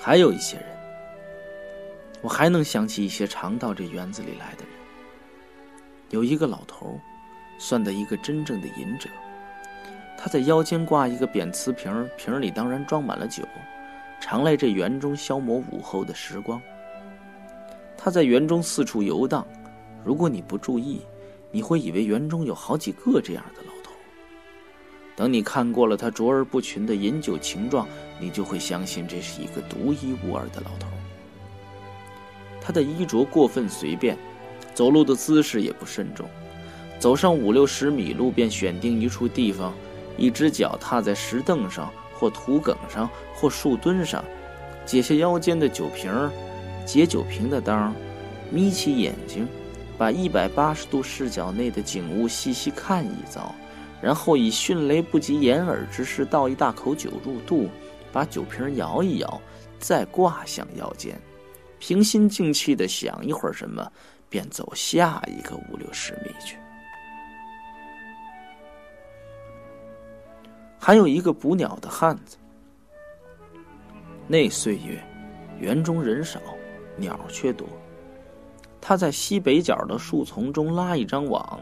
[0.00, 0.66] 还有一些人，
[2.20, 4.74] 我还能想起一些常到这园子里来的人。
[6.10, 6.98] 有一个老头，
[7.58, 9.08] 算得一个真正的隐者。
[10.22, 13.42] 他在腰间挂一个扁瓷瓶，瓶里当然装满了酒，
[14.20, 16.62] 常来这园中消磨午后的时光。
[17.96, 19.44] 他在园中四处游荡，
[20.04, 21.00] 如果你不注意，
[21.50, 23.90] 你会以为园中有好几个这样的老头。
[25.16, 27.84] 等你看过了他卓而不群的饮酒情状。
[28.20, 30.86] 你就会相信这是一个独一无二的老头。
[32.60, 34.16] 他的衣着过分随便，
[34.72, 36.24] 走路的姿势也不慎重。
[37.00, 39.74] 走上五六十米路，便选定一处地方，
[40.16, 44.24] 一只脚踏在石凳上，或土埂上，或树墩上，
[44.84, 46.30] 解下腰间的酒瓶
[46.84, 47.94] 解酒瓶的当
[48.50, 49.46] 眯起眼睛，
[49.96, 53.54] 把一百八十度视角内的景物细细看一遭，
[54.00, 57.68] 然后以迅雷不及掩耳之势倒一大口酒入肚。
[58.12, 59.40] 把酒瓶摇一摇，
[59.78, 61.18] 再挂向腰间，
[61.78, 63.90] 平心静气的想一会儿什么，
[64.28, 66.58] 便走下一个五六十米去。
[70.84, 72.36] 还有一个捕鸟的汉子。
[74.26, 75.00] 那岁月，
[75.60, 76.40] 园中人少，
[76.96, 77.64] 鸟却多。
[78.80, 81.60] 他在西北角的树丛中拉一张网，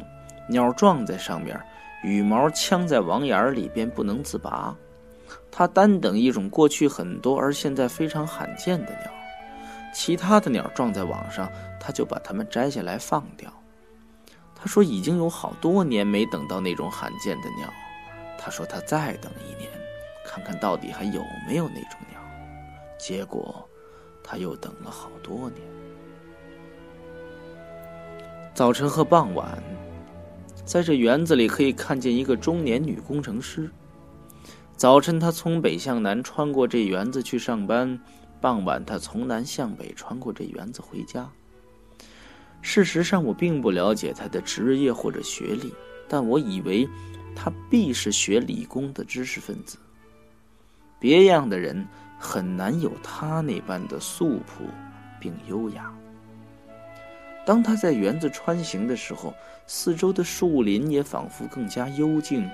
[0.49, 1.61] 鸟撞在上面，
[2.03, 4.75] 羽毛呛在网眼里，边不能自拔。
[5.51, 9.11] 他单等一种过去很多而现在非常罕见的鸟，
[9.93, 11.47] 其他的鸟撞在网上，
[11.79, 13.53] 他就把它们摘下来放掉。
[14.55, 17.71] 他说已经有好多年没等到那种罕见的鸟。
[18.43, 19.71] 他说他再等一年，
[20.25, 22.19] 看看到底还有没有那种鸟。
[22.99, 23.69] 结果，
[24.25, 25.61] 他又等了好多年。
[28.55, 29.63] 早晨和傍晚，
[30.65, 33.71] 在这园子里可以看见一个中年女工程师。
[34.75, 37.99] 早晨，他从北向南穿过这园子去上班；
[38.41, 41.31] 傍晚，他从南向北穿过这园子回家。
[42.63, 45.75] 事实上，我并不了解他的职业或者学历，
[46.09, 46.89] 但我以为
[47.35, 49.79] 他必是学理工的知识分子。
[50.99, 51.87] 别样的人
[52.19, 54.65] 很难有他那般的素朴
[55.21, 55.93] 并优雅。
[57.47, 59.35] 当他在园子穿行的时候，
[59.67, 62.49] 四周的树林也仿佛更加幽静，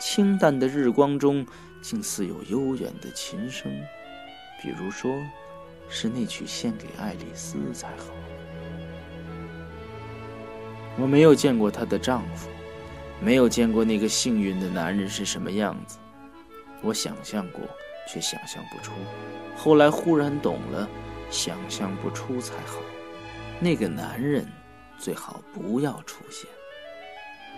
[0.00, 1.46] 清淡的日光中。
[1.82, 3.72] 竟似有悠远的琴声，
[4.60, 5.10] 比如说，
[5.88, 8.12] 是那曲献给爱丽丝才好。
[10.98, 12.50] 我没有见过她的丈夫，
[13.20, 15.98] 没有见过那个幸运的男人是什么样子。
[16.82, 17.60] 我想象过，
[18.08, 18.92] 却想象不出。
[19.54, 20.88] 后来忽然懂了，
[21.30, 22.80] 想象不出才好。
[23.58, 24.46] 那个男人
[24.98, 26.48] 最好不要出现。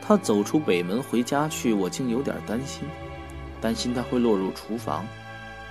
[0.01, 2.83] 他走出北门回家去，我竟有点担心。
[3.61, 5.07] 担心他会落入厨房，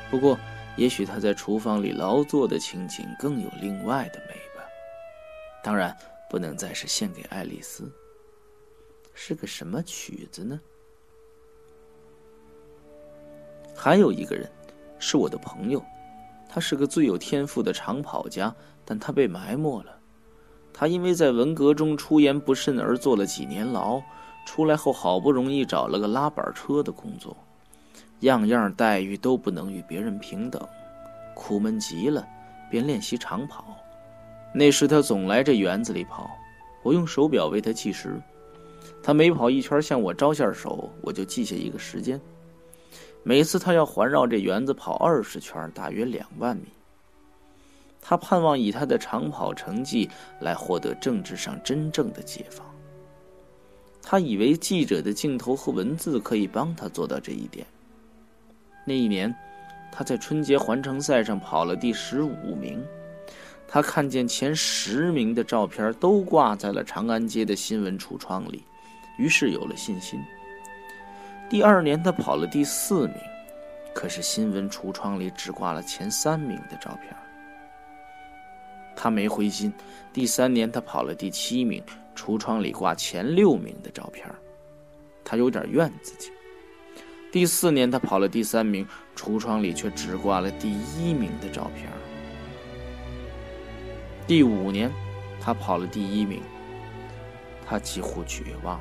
[0.10, 0.40] 不过，
[0.78, 4.64] 也许他在厨房里劳作的情景更有另外的美吧。
[5.62, 5.94] 当然，
[6.30, 7.92] 不能再是献给爱丽丝。
[9.14, 10.60] 是个什么曲子呢？
[13.76, 14.50] 还有一个人，
[15.00, 15.84] 是我的朋友，
[16.50, 18.54] 他是个最有天赋的长跑家，
[18.86, 19.98] 但他被埋没了。
[20.74, 24.02] 他因为在文革中出言不慎而坐了几年牢，
[24.46, 27.36] 出来后好不容易找了个拉板车的工作。
[28.22, 30.62] 样样待遇都不能与别人平等，
[31.34, 32.28] 苦闷极了，
[32.70, 33.78] 便练习长跑。
[34.54, 36.30] 那时他总来这园子里跑，
[36.84, 38.22] 我用手表为他计时。
[39.04, 42.20] 他每跑一圈向我招下手，我就记下一个时间。
[43.24, 46.64] 每次他要环绕这园子跑二十圈，大约两万米。
[48.02, 50.10] 他盼望以他的长跑成绩
[50.40, 52.66] 来获得政治上真正的解放。
[54.02, 57.66] 他以为记者的镜头和文字可以帮他做到这一点。
[58.86, 59.34] 那一年，
[59.92, 62.84] 他在春节环城赛上跑了第十五名。
[63.68, 68.64] 他看见前十名的照片都挂在了长安街的新闻橱窗里，
[69.22, 70.20] 于是有了信心。
[71.48, 73.18] 第二年，他跑了第四名，
[73.94, 77.16] 可是新闻橱窗里只挂了前三名的照片。
[78.96, 79.72] 他没灰心。
[80.12, 81.84] 第三年，他跑了第七名，
[82.16, 84.28] 橱窗里挂前六名的照片，
[85.24, 86.32] 他有点怨自己。
[87.32, 91.88] 第四年，他跑了第三名，橱窗里却只挂了第一名的照片。
[94.26, 94.92] 第五年，
[95.40, 96.42] 他跑了第一名，
[97.68, 98.80] 他几乎绝望，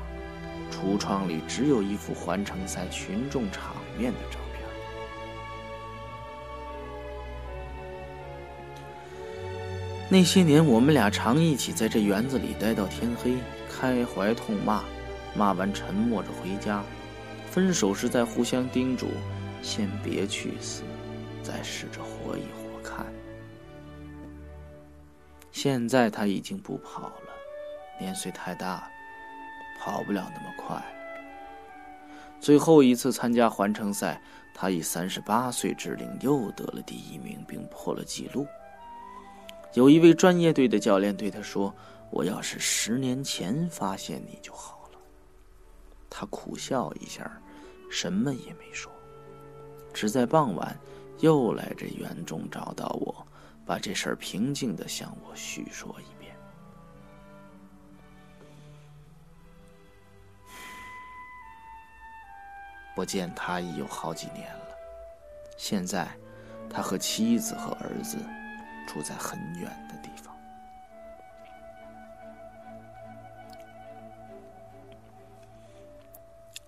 [0.71, 4.61] 橱窗里只有一幅环城赛群众场面的照片。
[10.09, 13.35] 那些年，我们俩常一起在这园子里待到天黑，
[13.69, 14.83] 开怀痛骂，
[15.35, 16.81] 骂完沉默着回家。
[17.49, 19.09] 分手时再互相叮嘱，
[19.61, 20.83] 先别去死，
[21.43, 23.05] 再试着活一活看。
[25.51, 27.33] 现在他已经不跑了，
[27.99, 28.83] 年岁太大了，
[29.83, 30.79] 跑不了那么快。
[32.39, 34.21] 最后一次参加环城赛，
[34.53, 38.45] 他以三十八岁之龄又得了第一名，并破了纪录。
[39.73, 41.73] 有一位专业队的教练对他说
[42.11, 44.99] ：“我要是十年前发现你就好了。”
[46.11, 47.41] 他苦笑一下，
[47.89, 48.91] 什么也没说，
[49.91, 50.77] 只在傍晚
[51.21, 53.25] 又来这园中找到我，
[53.65, 56.20] 把这事儿平静的向我叙说一遍。
[62.95, 64.75] 不见他已有好几年了，
[65.57, 66.07] 现在
[66.69, 68.17] 他和妻子和儿子
[68.87, 70.35] 住在很远的地方。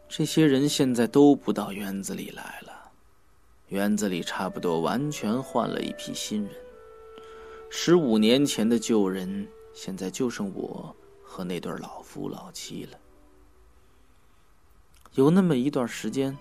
[0.07, 2.91] 这些人现在都不到园子里来了，
[3.67, 6.53] 园子里差不多完全换了一批新人。
[7.71, 12.99] 十五年前的旧人，现在就剩我和那对老夫老妻了。
[15.15, 16.37] 有那么一段时间，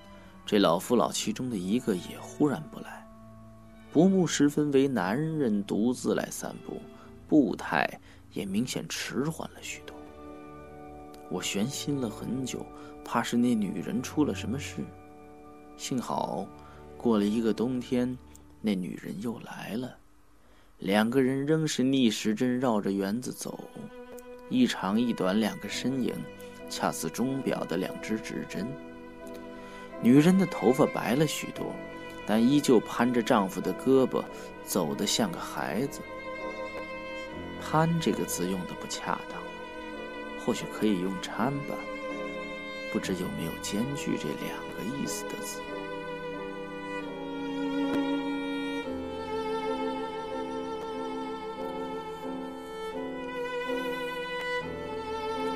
[0.46, 3.06] 这老夫老妻中的一个也忽然不来，
[3.92, 6.80] 薄暮时分为男人独自来散步，
[7.28, 8.00] 步态
[8.32, 9.94] 也明显迟缓了许多。
[11.30, 12.64] 我悬心了很久。
[13.04, 14.76] 怕是那女人出了什么事，
[15.76, 16.46] 幸好，
[16.96, 18.16] 过了一个冬天，
[18.60, 19.96] 那女人又来了，
[20.78, 23.58] 两个人仍是逆时针绕着园子走，
[24.48, 26.14] 一长一短两个身影，
[26.72, 28.66] 恰似钟表的两只指针。
[30.00, 31.74] 女人的头发白了许多，
[32.26, 34.24] 但依旧攀着丈夫的胳膊，
[34.64, 36.00] 走得像个孩子。
[37.60, 39.38] 攀这个字用的不恰当，
[40.44, 41.76] 或许可以用搀吧。
[42.90, 45.60] 不知有没有兼具这两个意思的字？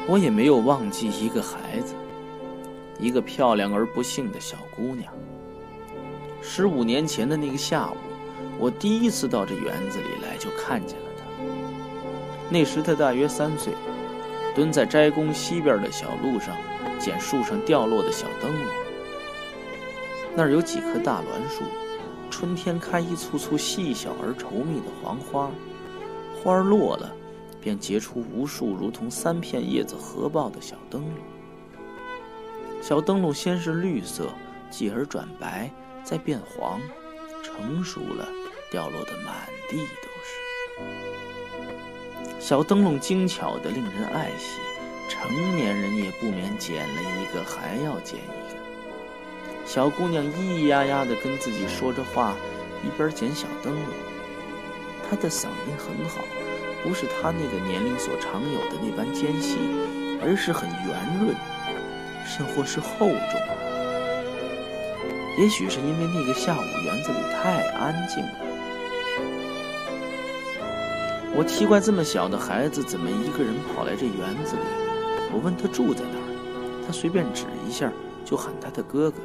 [0.08, 1.94] 我也没有忘记一个孩子，
[2.98, 5.12] 一个漂亮而不幸的小姑娘。
[6.40, 7.96] 十五年前的那个下午，
[8.58, 11.24] 我第一次到这园子里来，就看见了她。
[12.48, 13.72] 那时她大约三岁，
[14.54, 16.56] 蹲在斋宫西边的小路上。
[16.98, 18.66] 捡树上掉落的小灯笼，
[20.34, 21.62] 那儿有几棵大栾树，
[22.30, 25.50] 春天开一簇簇细小而稠密的黄花，
[26.42, 27.14] 花落了，
[27.66, 31.14] 便结出无数如同三片叶子合抱的小灯笼。
[32.80, 34.28] 小灯笼先是绿色，
[34.70, 35.68] 继而转白，
[36.04, 36.80] 再变黄，
[37.42, 38.28] 成熟了，
[38.70, 39.34] 掉落的满
[39.68, 40.38] 地都是。
[42.38, 44.60] 小灯笼精巧的令人爱惜。
[45.08, 48.58] 成年人也不免捡了一个，还要捡一个。
[49.66, 52.36] 小姑娘咿咿呀呀地跟自己说着话，
[52.84, 53.92] 一边捡小灯笼。
[55.10, 56.20] 她的嗓音很好，
[56.86, 59.58] 不是他那个年龄所常有的那般尖细，
[60.22, 61.34] 而是很圆润，
[62.24, 63.40] 甚或是厚重。
[65.36, 68.30] 也许是因为那个下午园子里太安静了。
[71.34, 74.62] 我奇怪，这么小的孩子怎么一个人跑来这园子里？
[75.32, 77.92] 我问他住在哪儿，他随便指一下
[78.24, 79.18] 就喊他的哥哥。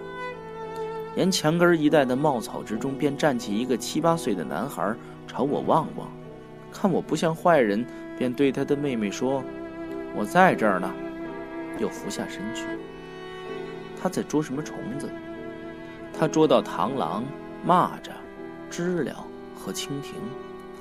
[1.15, 4.95] 沿墙根一带的茂草之中，便站起一个七八岁的男孩，
[5.27, 6.09] 朝我望望，
[6.71, 7.85] 看我不像坏人，
[8.17, 9.43] 便对他的妹妹说
[10.15, 10.91] ：“我在这儿呢。”
[11.79, 12.65] 又伏下身去。
[14.01, 15.09] 他在捉什么虫子？
[16.17, 17.23] 他捉到螳螂、
[17.65, 18.11] 蚂蚱、
[18.69, 20.15] 知了和蜻蜓，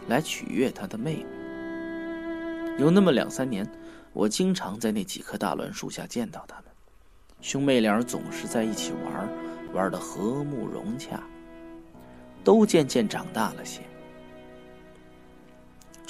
[0.09, 1.27] 来取悦他的妹妹。
[2.79, 3.67] 有那么两三年，
[4.13, 6.65] 我经常在那几棵大栾树下见到他们，
[7.41, 9.29] 兄妹俩总是在一起玩，
[9.73, 11.21] 玩得和睦融洽。
[12.43, 13.83] 都渐渐长大了些。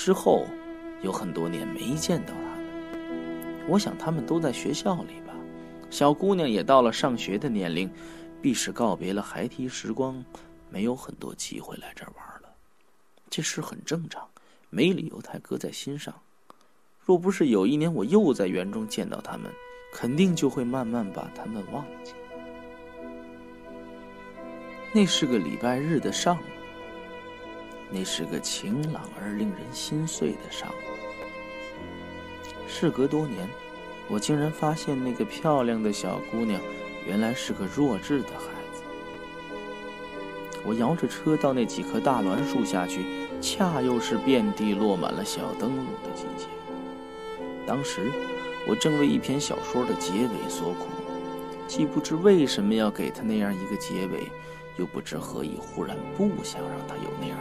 [0.02, 0.46] 之后，
[1.02, 3.68] 有很多年没见到他们。
[3.68, 5.34] 我想他们都在学校里吧。
[5.90, 7.90] 小姑娘也到了上学的年龄，
[8.40, 10.24] 必是告别了孩提时光，
[10.70, 12.48] 没有很多机会来这儿玩了。
[13.28, 14.26] 这事很正常，
[14.70, 16.14] 没理由太搁在心上。
[17.04, 19.52] 若不是有一年我又在园中见到他们，
[19.92, 22.14] 肯定就会慢慢把他们忘记。
[24.94, 26.44] 那是个礼拜日的上午，
[27.92, 30.74] 那是个晴朗而令人心碎的上午。
[32.68, 33.48] 事隔多年，
[34.08, 36.60] 我竟然发现那个漂亮的小姑娘，
[37.06, 38.82] 原来是个弱智的孩子。
[40.64, 46.46] 我摇着车到那几棵大栾树下去，恰又是遍地落满了小灯笼的季节。
[47.66, 48.12] 当时，
[48.68, 50.86] 我正为一篇小说的结尾所苦，
[51.66, 54.30] 既不知为什么要给他那样一个结尾，
[54.76, 57.38] 又不知何以忽然不想让他有那样。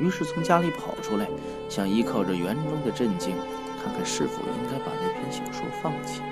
[0.00, 1.28] 于是从家里跑出来，
[1.68, 3.34] 想依靠着园中的镇静，
[3.82, 6.22] 看看是否应该把那篇小说放弃。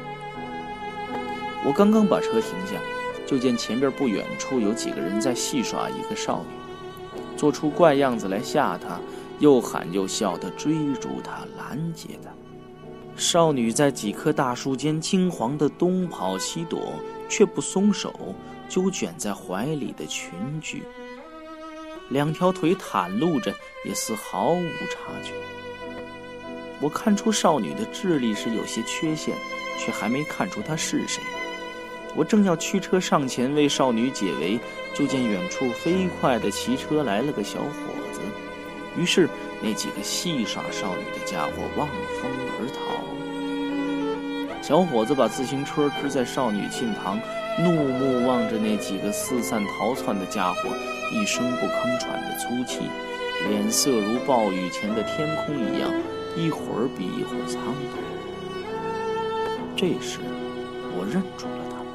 [1.65, 2.81] 我刚刚把车停下，
[3.27, 8.99] 就见前边不远处有几个人在戏耍一个少女，做出怪样子来吓她。
[9.41, 12.31] 又喊又笑地追逐她，拦截她。
[13.15, 16.93] 少女在几棵大树间惊惶地东跑西躲，
[17.29, 18.13] 却不松手，
[18.69, 20.83] 就卷在怀里的裙裾，
[22.09, 23.55] 两条腿袒露着，
[23.85, 25.33] 也似毫无察觉。
[26.81, 29.35] 我看出少女的智力是有些缺陷，
[29.79, 31.23] 却还没看出她是谁。
[32.15, 34.59] 我正要驱车上前为少女解围，
[34.95, 37.71] 就见远处飞快地骑车来了个小伙
[38.13, 38.21] 子。
[38.97, 39.29] 于是，
[39.63, 43.05] 那几个戏耍少女的家伙望风而逃。
[44.63, 47.21] 小伙子把自行车支在少女近旁，
[47.59, 50.71] 怒目望着那几个四散逃窜的家伙，
[51.11, 52.81] 一声不吭，喘着粗气，
[53.49, 55.91] 脸色如暴雨前的天空一样，
[56.37, 57.99] 一会儿比一会儿苍白。
[59.75, 60.19] 这时，
[60.95, 61.87] 我认出了他们，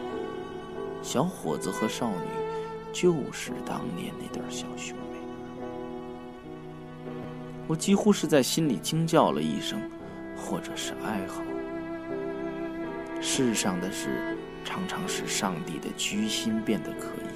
[1.03, 2.27] 小伙子和少女，
[2.91, 5.19] 就是当年那对小兄妹。
[7.67, 9.79] 我几乎是在心里惊叫了一声，
[10.35, 11.43] 或者是哀嚎。
[13.21, 17.32] 世上的事，常常使上帝的居心变得可疑。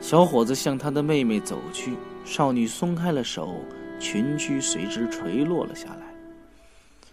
[0.00, 1.94] 小伙子向他的妹妹走去，
[2.24, 3.60] 少女松开了手，
[3.98, 6.06] 裙裾随之垂落了下来。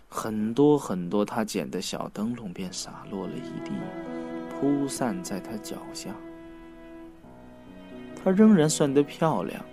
[0.07, 3.71] 很多很多他捡的小灯笼便洒落了一地，
[4.49, 6.09] 铺散在他脚下。
[8.23, 9.63] 她仍然算得漂亮。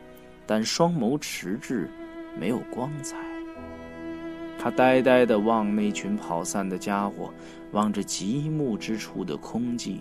[0.46, 1.88] 但双眸迟滞，
[2.36, 3.16] 没有光彩。
[4.58, 7.32] 他呆呆地望那群跑散的家伙，
[7.70, 9.98] 望着极目之处的空寂。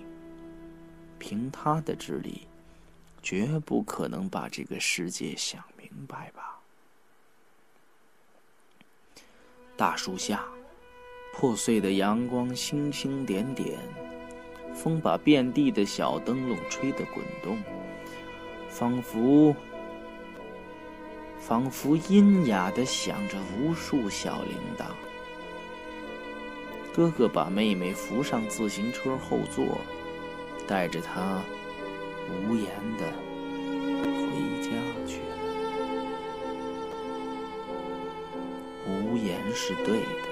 [1.19, 2.47] 凭他的智力，
[3.21, 6.59] 绝不可能把这个世界想明白吧？
[9.77, 10.43] 大树下，
[11.33, 13.79] 破碎的阳光星星点点，
[14.75, 17.61] 风把遍地的小灯笼吹得滚动，
[18.69, 19.55] 仿佛……
[21.39, 24.87] 仿佛阴哑的响着无数小铃铛。
[26.93, 29.79] 哥哥把妹妹扶上自行车后座，
[30.67, 31.41] 带着她
[32.29, 33.05] 无言的
[33.95, 34.69] 回家
[35.05, 35.33] 去了。
[38.87, 40.29] 无言是对的。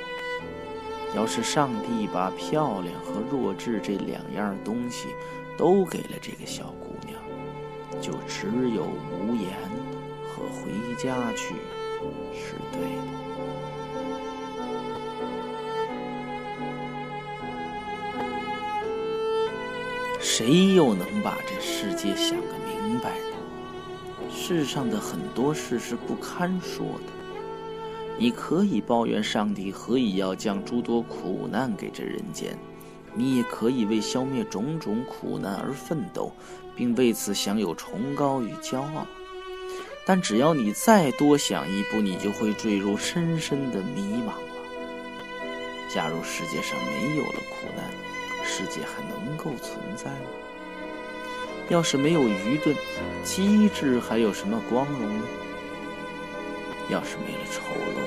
[1.15, 5.07] 要是上帝把漂亮和弱智这两样东西
[5.57, 7.19] 都给了这个小姑娘，
[8.01, 9.53] 就只有无言。
[10.29, 10.69] 和回
[10.99, 11.55] 家去
[12.31, 13.26] 是对的。
[20.37, 24.29] 谁又能把这世界想个明白呢？
[24.31, 27.11] 世上的很多事是不堪说的。
[28.19, 32.55] 你可以抱怨上帝何以要将诸多苦难给这人间，
[33.15, 36.31] 你也可以为消灭种种苦难而奋斗，
[36.75, 39.07] 并为此享有崇高与骄傲。
[40.05, 44.61] 但只要你再多想一步，你就会坠入深深的迷茫了。
[45.91, 47.83] 假如世界上没有了苦难，
[48.47, 50.29] 世界还能够存在吗？
[51.69, 52.73] 要是没有愚钝，
[53.23, 55.23] 机智还有什么光荣呢？
[56.89, 57.61] 要是没了丑
[57.93, 57.99] 陋，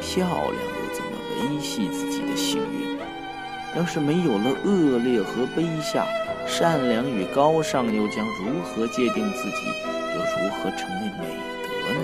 [0.00, 2.98] 漂亮又怎么维系自己的幸运？
[3.76, 6.06] 要是没有了恶劣和卑下，
[6.46, 9.66] 善良与高尚又将如何界定自己，
[10.14, 12.00] 又如何成为美德呢？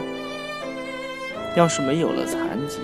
[1.57, 2.81] 要是没有了残疾，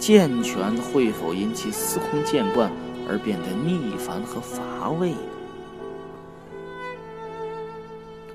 [0.00, 2.68] 健全会否因其司空见惯
[3.10, 5.12] 而变得逆烦和乏味？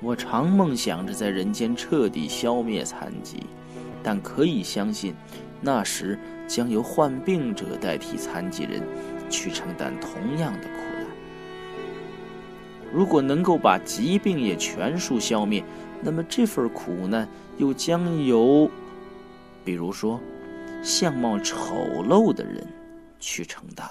[0.02, 3.46] 我常梦想着在人间彻底消灭残疾，
[4.02, 5.14] 但可以相信，
[5.62, 8.82] 那时将由患病者代替残疾人，
[9.30, 11.06] 去承担同样的苦难。
[12.92, 15.64] 如果能够把疾病也全数消灭，
[16.02, 18.70] 那么这份苦难又将由，
[19.64, 20.20] 比如说，
[20.82, 21.56] 相貌丑
[22.06, 22.62] 陋的人
[23.18, 23.88] 去承担。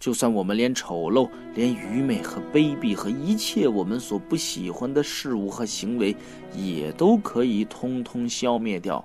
[0.00, 6.16] 就算我们连丑陋、连愚昧和卑鄙和一切我们所不喜欢的事物和行为，
[6.56, 9.04] 也都可以通通消灭掉，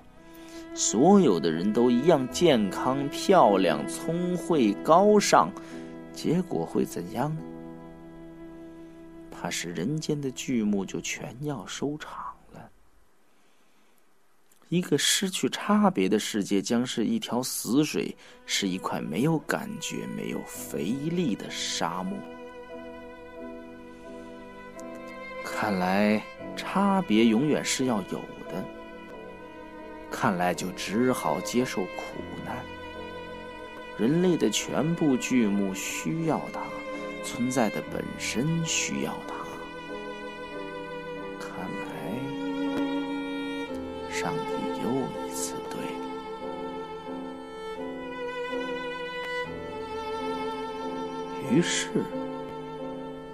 [0.74, 5.50] 所有的人都一样健康、漂亮、聪慧、高尚，
[6.14, 7.40] 结果会怎样呢？
[9.30, 12.25] 怕是人间的剧目就全要收场。
[14.68, 22.18] 一个失去差别的世界，将是一条死水，是一块没有感觉、没有肥力的沙漠。
[25.44, 26.20] 看来，
[26.56, 28.64] 差别永远是要有的。
[30.10, 32.56] 看来，就只好接受苦难。
[33.96, 36.60] 人类的全部剧目需要它，
[37.22, 39.36] 存在的本身需要它。
[41.38, 41.50] 看
[41.86, 42.18] 来，
[44.10, 44.55] 上帝。
[51.56, 51.88] 于是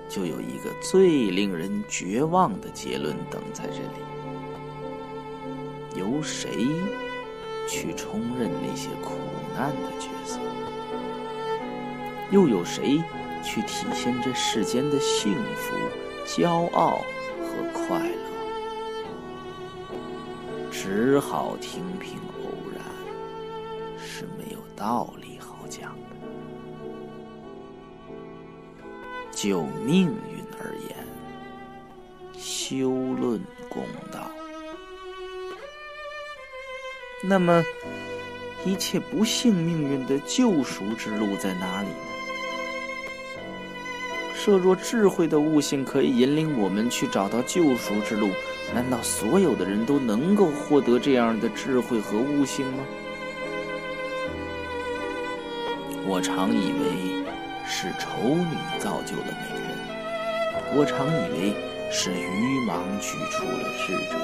[0.08, 3.98] 就有一个最令人绝望的结论等在这里：
[6.00, 6.68] 由谁
[7.68, 9.14] 去充任那些苦
[9.56, 10.38] 难的角色？
[12.30, 13.02] 又有谁
[13.42, 15.74] 去体现这世间的幸福、
[16.24, 17.00] 骄傲
[17.40, 18.14] 和快乐？
[20.70, 22.84] 只好听凭偶然，
[23.98, 25.31] 是没有道理
[29.42, 30.96] 就命运而言，
[32.38, 33.82] 休论公
[34.12, 34.30] 道。
[37.24, 37.64] 那么，
[38.64, 41.94] 一切不幸命运的救赎之路在哪里呢？
[44.36, 48.30] 设若智慧的悟性可以引领我们去找到救赎之路。
[48.72, 52.84] 难道所有的人都能够获得这样的智慧和悟性吗？
[56.06, 57.11] 我常以为
[57.66, 59.68] 是丑女造就了美人，
[60.74, 61.54] 我常以为
[61.90, 64.14] 是愚盲举出了智者，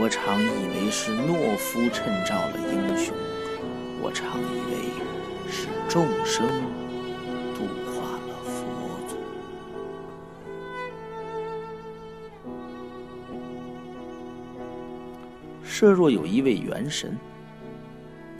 [0.00, 3.14] 我常以为是懦夫衬照了英雄，
[4.00, 4.72] 我常以为
[5.50, 6.46] 是众生
[7.54, 8.54] 度化了佛
[9.08, 9.12] 祖。
[15.64, 17.16] 设若有一位元神，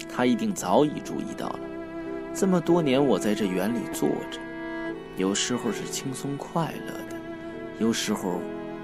[0.09, 1.61] 他一定早已注意到了。
[2.39, 4.39] 这么多年，我在这园里坐着，
[5.16, 7.16] 有时候是轻松快乐的，
[7.80, 8.41] 有时候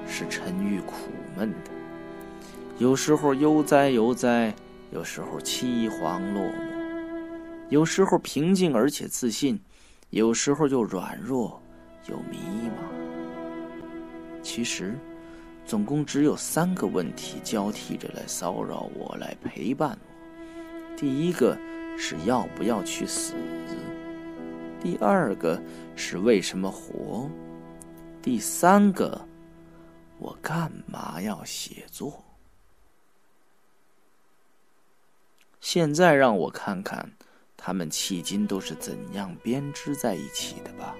[0.08, 0.94] 是沉郁苦
[1.36, 1.70] 闷的，
[2.78, 4.52] 有时候悠哉悠哉，
[4.90, 6.52] 有时候凄惶落寞，
[7.68, 9.60] 有时候平静而且自信，
[10.10, 11.62] 有时候又软弱
[12.08, 12.38] 又迷
[12.68, 12.72] 茫。
[14.42, 14.98] 其实。
[15.66, 20.94] 总共只有三个问题交替着来骚扰我，来陪伴我。
[20.94, 21.56] 第一个
[21.96, 23.34] 是要不要去死？
[24.80, 25.60] 第二个
[25.96, 27.28] 是为什么活？
[28.22, 29.20] 第三个，
[30.18, 32.22] 我干嘛要写作？
[35.60, 37.10] 现在让我看看，
[37.56, 40.94] 他们迄今都是怎样编织在一起的吧。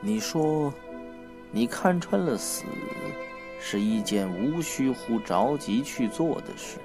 [0.00, 0.72] 你说。
[1.52, 2.62] 你看穿了死，
[3.60, 6.78] 是一件无需乎着急去做的事，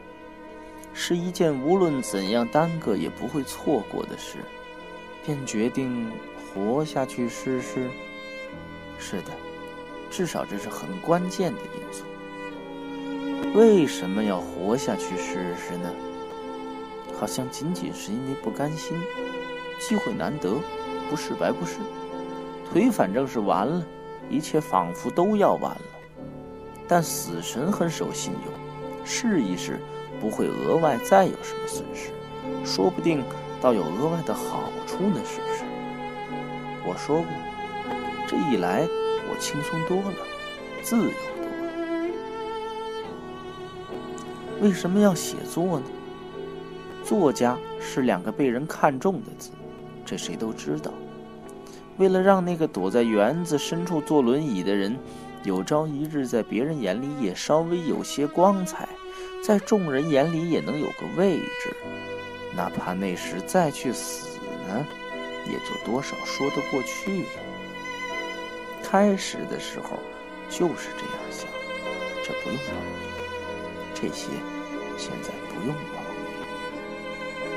[0.98, 4.38] 是一件无论怎样耽搁也不会错过的事，
[5.26, 7.90] 便决定活下去试试。
[8.98, 9.32] 是的，
[10.10, 12.06] 至少这是很关键的因素。
[13.54, 15.94] 为什么要活下去试试呢？
[17.20, 18.98] 好像仅仅是因为不甘心，
[19.82, 20.56] 机会难得，
[21.10, 21.76] 不试白不试，
[22.72, 23.86] 腿反正是完了。
[24.30, 25.82] 一切仿佛都要完了，
[26.88, 29.80] 但死神很守信用，试一试
[30.26, 32.10] 不会额外再有什么损失，
[32.66, 33.24] 说不定
[33.62, 35.64] 倒有额外的好处呢，是不是？
[36.84, 37.28] 我说过，
[38.28, 38.88] 这一来
[39.30, 40.18] 我轻松多了，
[40.82, 41.12] 自由多了。
[44.64, 45.86] 为什么要写作呢？
[47.04, 49.52] 作家是两个被人看重的字，
[50.04, 50.92] 这谁都知道。
[51.98, 54.98] 为了让那个躲在园子深处坐轮椅的人，
[55.44, 58.90] 有朝一日在别人眼里也稍微有些光彩，
[59.44, 61.76] 在众人眼里也能有个位置，
[62.56, 64.86] 哪怕那时再去死呢，
[65.46, 67.30] 也就多少说得过去了。
[68.84, 70.00] 开始的时候
[70.50, 71.48] 就是这样想，
[72.24, 73.06] 这不用保密，
[73.94, 74.30] 这些
[74.98, 76.16] 现在不用保密。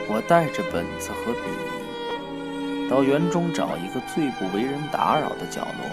[0.08, 5.84] 我带着本子和笔，到园中找一个最不为人打扰的角落，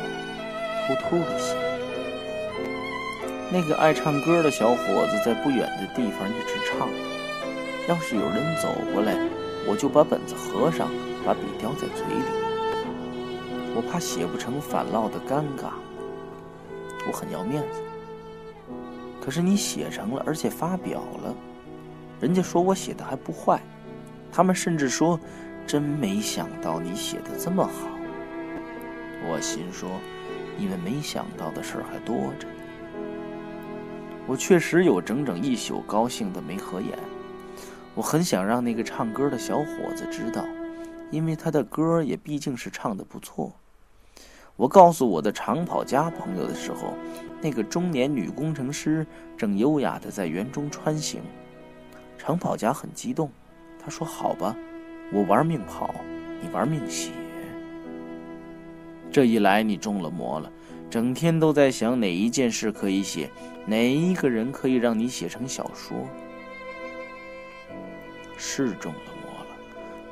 [0.88, 1.75] 偷偷的写。
[3.56, 6.90] 那个爱唱歌的小伙子在不远的地方一直唱。
[7.88, 9.18] 要是有人走过来，
[9.66, 10.90] 我就把本子合上，
[11.26, 12.26] 把笔叼在嘴里。
[13.74, 15.72] 我怕写不成反落的尴尬，
[17.08, 17.80] 我很要面子。
[19.22, 21.34] 可是你写成了，而且发表了，
[22.20, 23.62] 人家说我写的还不坏，
[24.34, 25.18] 他们甚至说，
[25.66, 27.88] 真没想到你写的这么好。
[29.30, 29.90] 我心说，
[30.58, 32.50] 你们没想到的事还多着。
[34.28, 36.98] 我确实有整整一宿高兴的没合眼。
[37.94, 40.46] 我很想让那个唱歌的小伙子知道，
[41.12, 43.54] 因为他的歌也毕竟是唱的不错。
[44.58, 46.94] 我告诉我的长跑家朋友的时候，
[47.42, 49.06] 那个中年女工程师
[49.38, 51.22] 正优雅的在园中穿行。
[52.18, 53.30] 长跑家很激动，
[53.78, 54.56] 他说：“好吧，
[55.12, 55.94] 我玩命跑，
[56.42, 57.12] 你玩命写。
[59.12, 60.52] 这一来你中了魔了，
[60.90, 63.30] 整天都在想哪一件事可以写。”
[63.68, 66.08] 哪一个人可以让你写成小说？
[68.38, 69.48] 是中了魔了。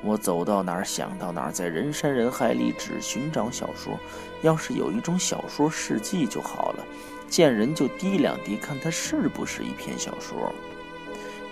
[0.01, 3.99] 我走到哪儿想到哪儿，在人山人海里只寻找小说。
[4.41, 6.83] 要是有一种小说事迹就好了，
[7.29, 10.51] 见人就滴两滴，看它是不是一篇小说。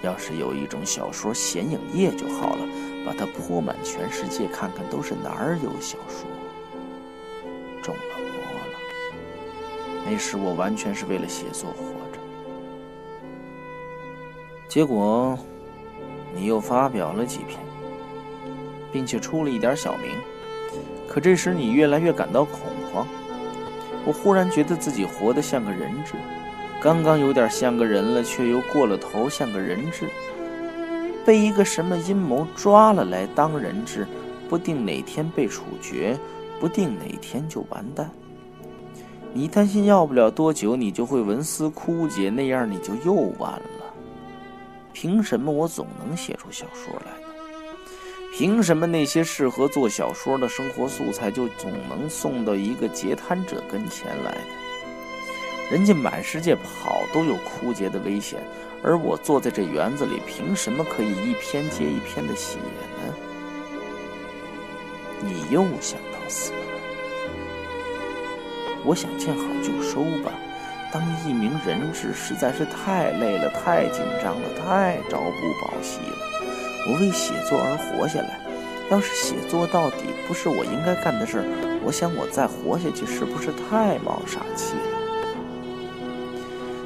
[0.01, 2.67] 要是有一种小说显影液就好了，
[3.05, 6.27] 把它泼满全世界，看看都是哪儿有小说。
[7.83, 8.40] 中了魔。
[10.05, 12.19] 那时我完全是为了写作活着，
[14.67, 15.37] 结果
[16.35, 17.59] 你又发表了几篇，
[18.91, 20.11] 并且出了一点小名。
[21.07, 23.05] 可这时你越来越感到恐慌，
[24.05, 26.13] 我忽然觉得自己活得像个人质，
[26.81, 30.09] 刚刚有点像个人了，却又过了头像个人质，
[31.25, 34.07] 被一个什么阴谋抓了来当人质，
[34.49, 36.17] 不定哪天被处决，
[36.59, 38.09] 不定哪天就完蛋。
[39.33, 43.61] 你担心要不了多久，你就会文思枯竭，那样你就又完了。
[44.93, 47.27] 凭什么我总能写出小说来呢？
[48.37, 54.41] 凭什么那些适合做小说的生活素材就总能送到一个截瘫者跟前来呢？
[55.71, 58.41] 人家满世界跑都有枯竭的危险，
[58.83, 63.15] 而我坐在这园子里，凭什么可以一篇接一篇的写呢？
[65.21, 66.51] 你又想到死？
[68.83, 70.31] 我想见好就收吧，
[70.91, 76.17] 当一名人质实在是太累了，太紧张了，太朝不保夕了。
[76.87, 78.39] 我为写作而活下来，
[78.89, 81.45] 要是写作到底不是我应该干的事儿
[81.83, 84.97] 我想我再活下去是不是太冒傻气了？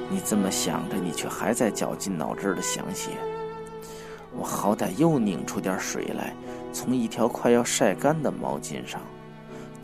[0.09, 3.11] 你这么想着，你却还在绞尽脑汁的想写。
[4.37, 6.33] 我好歹又拧出点水来，
[6.73, 8.99] 从一条快要晒干的毛巾上。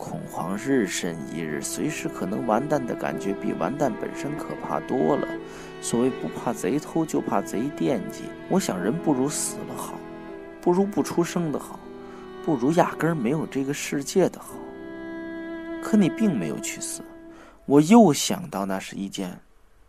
[0.02, 5.28] 恐慌日甚一日，随时可能完蛋的感觉比完蛋本身可怕多了。
[5.80, 8.24] 所谓不怕贼偷，就怕贼惦记。
[8.48, 9.94] 我想，人不如死了好，
[10.60, 11.78] 不如不出生的好，
[12.44, 14.56] 不如压根儿没有这个世界的好。
[15.80, 17.00] 可你并没有去死，
[17.64, 19.38] 我又想到那是一件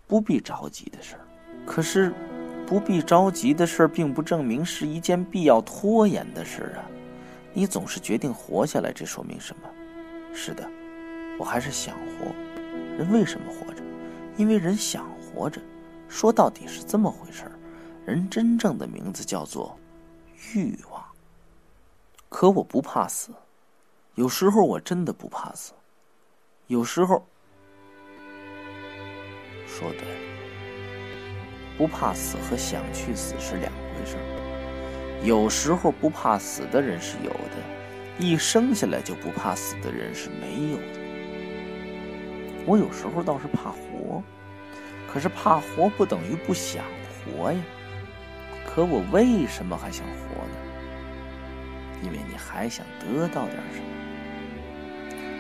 [0.06, 1.26] 不必着急的事儿。
[1.66, 2.14] 可是，
[2.68, 6.86] 不必着急的事儿，并不证明是一件必要拖延的事儿啊。
[7.52, 9.68] 你总是决定活下来，这说明什么？
[10.34, 10.70] 是的，
[11.38, 12.34] 我还是想活。
[12.98, 13.84] 人为什么活着？
[14.36, 15.62] 因为人想活着。
[16.10, 17.52] 说到底是这么回事儿。
[18.06, 19.78] 人真正的名字叫做
[20.54, 21.04] 欲望。
[22.30, 23.32] 可我不怕死，
[24.16, 25.72] 有时候我真的不怕死。
[26.68, 27.26] 有时候，
[29.68, 30.20] 说对了，
[31.78, 35.22] 不怕死和想去死是两回事儿。
[35.24, 37.73] 有时候不怕死的人是有的。
[38.20, 40.84] 一生下来就不怕死的人是没有的。
[42.66, 44.24] 我有时候倒是怕活，
[45.12, 46.86] 可是怕活不等于不想
[47.26, 47.60] 活呀。
[48.66, 50.56] 可我为什么还想活呢？
[52.02, 53.86] 因为你还想得到点什么。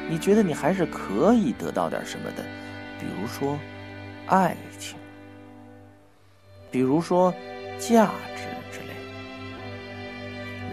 [0.09, 2.43] 你觉得你还是可以得到点什么的，
[2.99, 3.57] 比如说
[4.27, 4.97] 爱情，
[6.69, 7.33] 比如说
[7.79, 8.32] 价值之类。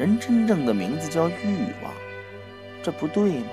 [0.01, 1.93] 人真正的名字叫欲望，
[2.83, 3.49] 这不对吗？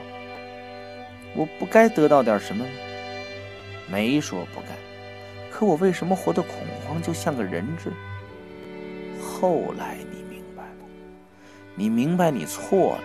[1.36, 2.72] 我不该得到点什么吗？
[3.91, 4.70] 没说不该，
[5.52, 6.54] 可我为什么活得恐
[6.86, 7.91] 慌，就像个人质？
[9.22, 10.86] 后来你明白了，
[11.76, 13.04] 你明白你错了，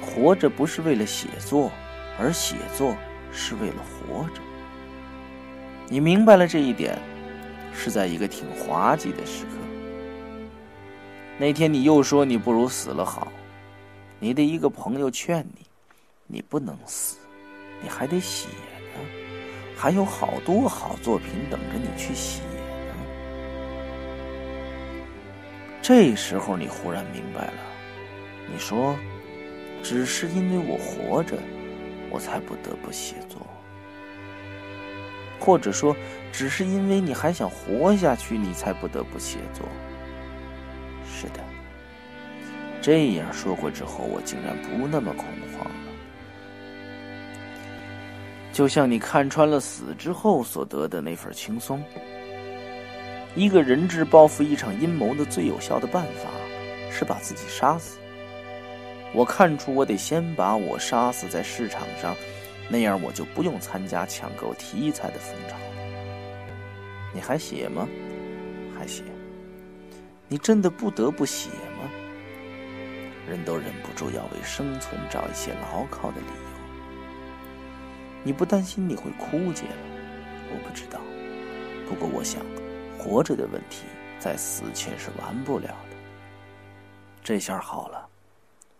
[0.00, 1.72] 活着不是为了写作。
[2.20, 2.94] 而写作
[3.32, 4.42] 是为了活着。
[5.88, 6.96] 你明白了这一点，
[7.72, 9.59] 是在一个挺滑稽的时刻。
[11.40, 13.32] 那天你又说你不如死了好，
[14.18, 15.64] 你的一个朋友劝你，
[16.26, 17.16] 你不能死，
[17.82, 19.00] 你还得写呢，
[19.74, 22.94] 还有好多好作品等着你去写呢。
[25.80, 27.62] 这时候你忽然明白了，
[28.52, 28.94] 你说，
[29.82, 31.38] 只是因为我活着。
[32.12, 33.40] 我才不得不写作，
[35.38, 35.96] 或者说，
[36.32, 39.64] 只是因为你还想活下去，你才不得不写作。
[41.20, 41.40] 是的，
[42.80, 45.70] 这样说过之后，我竟然不那么恐慌了。
[48.54, 51.84] 就像你看穿了死之后所得的那份轻松。
[53.36, 56.30] 一个人质报复一场阴谋的最有效的办法，
[56.90, 57.98] 是把自己杀死。
[59.12, 62.16] 我看出，我得先把我杀死在市场上，
[62.70, 65.56] 那样我就不用参加抢购题材的风潮。
[67.12, 67.86] 你还写吗？
[68.74, 69.02] 还写？
[70.30, 71.90] 你真的不得不写吗？
[73.28, 76.50] 人都忍不住要为生存找一些牢靠的理由。
[78.22, 79.76] 你不担心你会枯竭了？
[80.52, 81.00] 我不知道。
[81.88, 82.40] 不过我想，
[82.96, 83.86] 活着的问题
[84.20, 85.96] 在死前是完不了的。
[87.24, 88.06] 这下好了。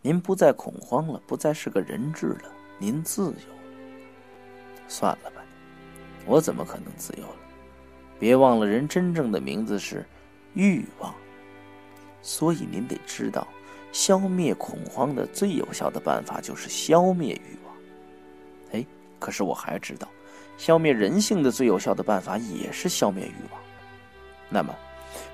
[0.02, 2.44] 您不再恐慌了，不再是个人质了，
[2.78, 3.54] 您自由。
[4.86, 5.42] 算了吧，
[6.26, 7.36] 我怎么可能自由了？
[8.20, 10.06] 别忘了，人真正的名字是
[10.54, 11.12] 欲望。
[12.22, 13.46] 所以您得知道，
[13.92, 17.74] 消灭恐慌的最有效的办法就是消灭欲望。
[18.72, 18.86] 哎，
[19.18, 20.08] 可是我还知道，
[20.56, 23.60] 消灭人性的最有效的办法也是消灭欲望。
[24.48, 24.74] 那么。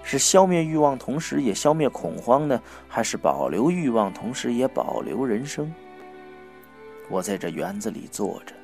[0.02, 2.58] 是消灭欲望，同时也消灭恐慌呢？
[2.88, 5.70] 还是保留欲望，同时也保留人生？
[7.10, 8.54] 我在这园子里坐着，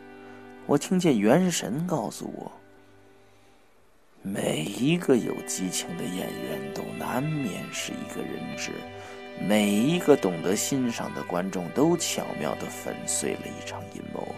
[0.66, 2.50] 我听见元神告诉我：
[4.22, 8.70] 每一个有激情的演员都难免是一个人质，
[9.40, 14.32] 每一个懂得欣赏的观众都巧妙的粉碎了一场阴谋，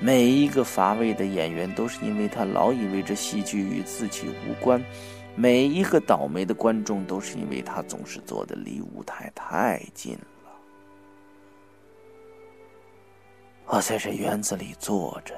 [0.00, 4.82] 每一个乏味的演员都是因为他老以为这戏剧与自己无关。
[5.34, 10.50] 每一个倒霉的观众都是因为他总是坐的离舞台太近了。
[13.66, 15.34] 我在这园子里坐着，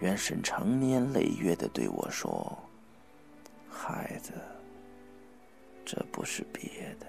[0.00, 2.56] 元神成年累月的对我说
[3.74, 4.32] ：“孩子，
[5.84, 6.62] 这不是别
[7.00, 7.06] 的，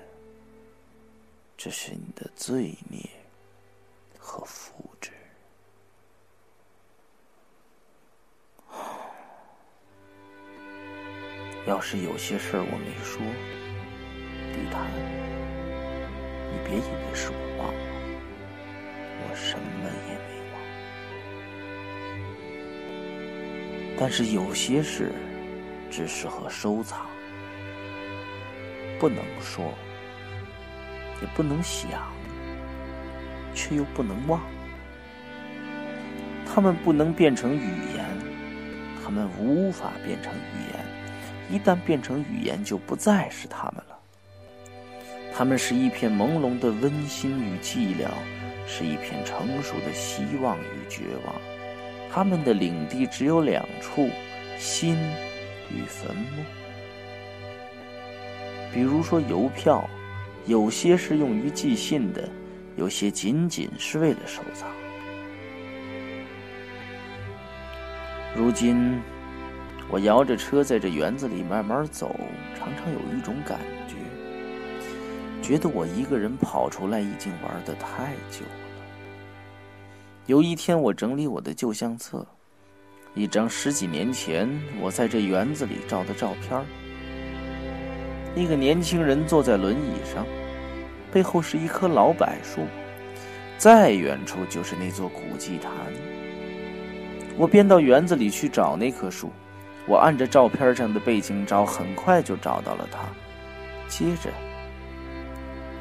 [1.56, 3.08] 这是你的罪孽
[4.18, 5.12] 和福祉。
[11.68, 13.22] ”要是有些事儿我没说，
[14.52, 14.92] 地毯，
[16.52, 17.80] 你别以为是我忘了，
[19.22, 20.56] 我什么也没忘。
[23.98, 25.14] 但是有些事
[25.90, 27.06] 只适合收藏，
[29.00, 29.74] 不能说，
[31.22, 31.90] 也不能想，
[33.54, 34.42] 却又不能忘。
[36.46, 38.06] 它们不能变成语言，
[39.04, 40.86] 它们无法变成语言。
[41.48, 43.96] 一旦变成语言，就不再是他们了。
[45.32, 48.08] 他们是一片朦胧的温馨与寂寥，
[48.66, 51.36] 是一片成熟的希望与绝望。
[52.12, 54.10] 他们的领地只有两处：
[54.58, 54.98] 心
[55.76, 56.44] 与坟墓。
[58.74, 59.88] 比如说邮票，
[60.46, 62.28] 有些是用于寄信的，
[62.76, 64.70] 有些仅仅是为了收藏。
[68.36, 69.00] 如今。
[69.88, 72.20] 我摇着车在这园子里慢慢走，
[72.58, 73.96] 常常有一种感觉，
[75.44, 78.66] 觉得我一个人跑出来已经玩的太久了。
[80.26, 82.26] 有一天，我整理我的旧相册，
[83.16, 86.62] 一张十几年前我在这园子里照的照片
[88.36, 90.26] 一个年轻人坐在轮椅上，
[91.14, 92.68] 背后是一棵老柏树，
[93.58, 95.72] 再远处就是那座古祭坛。
[97.38, 99.32] 我便到园子里去找那棵树。
[99.88, 103.00] 我按着照片上的背景找，很快就找到了他。
[103.88, 104.30] 接着，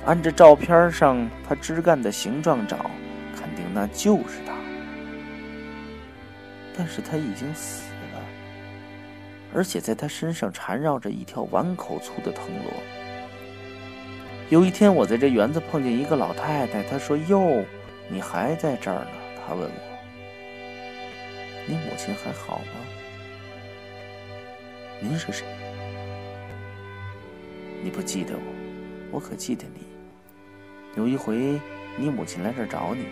[0.05, 2.89] 按着照片上他枝干的形状找，
[3.35, 4.54] 肯定那就是他。
[6.77, 8.21] 但是他已经死了，
[9.55, 12.73] 而且在他身上缠绕着一条碗口粗的藤萝。
[14.51, 17.65] 有一天，我在这园子碰见一个老太太，她说：“哟，
[18.09, 19.11] 你还在这儿呢？”
[19.47, 19.81] 她问我
[21.67, 22.65] ：“你母亲还好吗？”
[25.01, 25.47] 您是谁？
[27.83, 28.43] 你不记得我？
[29.13, 29.81] 我可记得你。
[30.97, 31.59] 有一回，
[31.97, 33.07] 你母亲来这儿找你，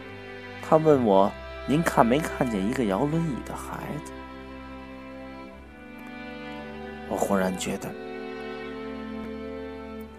[0.63, 1.33] 她问我
[1.69, 4.13] ：“您看没看见一个摇轮椅的孩子？”
[7.09, 7.91] 我忽然觉得，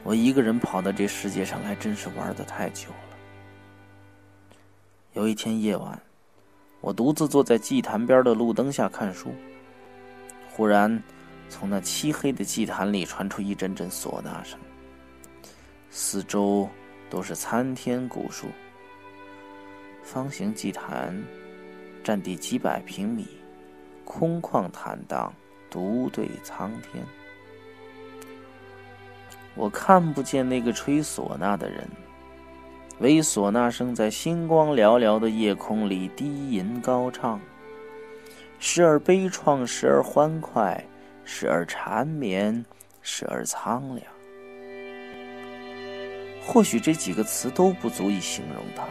[0.04, 2.96] 我一个人跑到这世界上来，真是玩的太久了。
[5.14, 6.02] 有一天夜晚，
[6.82, 9.34] 我独自坐在祭坛边的路灯下看书，
[10.52, 11.02] 忽然，
[11.50, 14.60] 从那漆黑的祭坛里传出一阵阵唢呐声，
[15.90, 16.70] 四周。
[17.10, 18.48] 都是参天古树，
[20.04, 21.18] 方形祭坛，
[22.04, 23.26] 占地几百平米，
[24.04, 25.34] 空旷坦荡，
[25.70, 27.04] 独对苍天。
[29.56, 31.88] 我看不见那个吹唢呐的人，
[33.00, 37.40] 唯唢呐声在星光寥寥的夜空里低吟高唱，
[38.60, 40.84] 时而悲怆，时而欢快，
[41.24, 42.66] 时而缠绵，
[43.02, 44.06] 时而苍凉。
[46.46, 48.84] 或许这几个词都不足以形容他。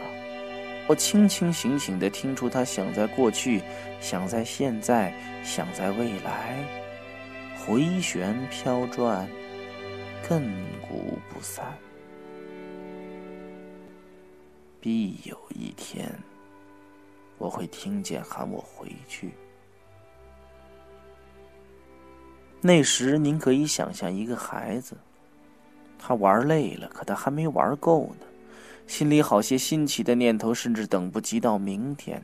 [0.87, 3.61] 我清清醒醒的听出他想在过去，
[4.01, 5.13] 想在现在，
[5.43, 6.57] 想在未来，
[7.57, 9.27] 回旋飘转，
[10.27, 10.43] 亘
[10.81, 11.65] 古不散。
[14.81, 16.13] 必有一天，
[17.37, 19.31] 我会听见喊我回去。
[22.59, 24.97] 那时，您可以想象一个孩子。
[25.97, 28.25] 他玩累了，可他还没玩够呢，
[28.87, 32.21] 心里好些新奇的念头，甚至等不及到明天。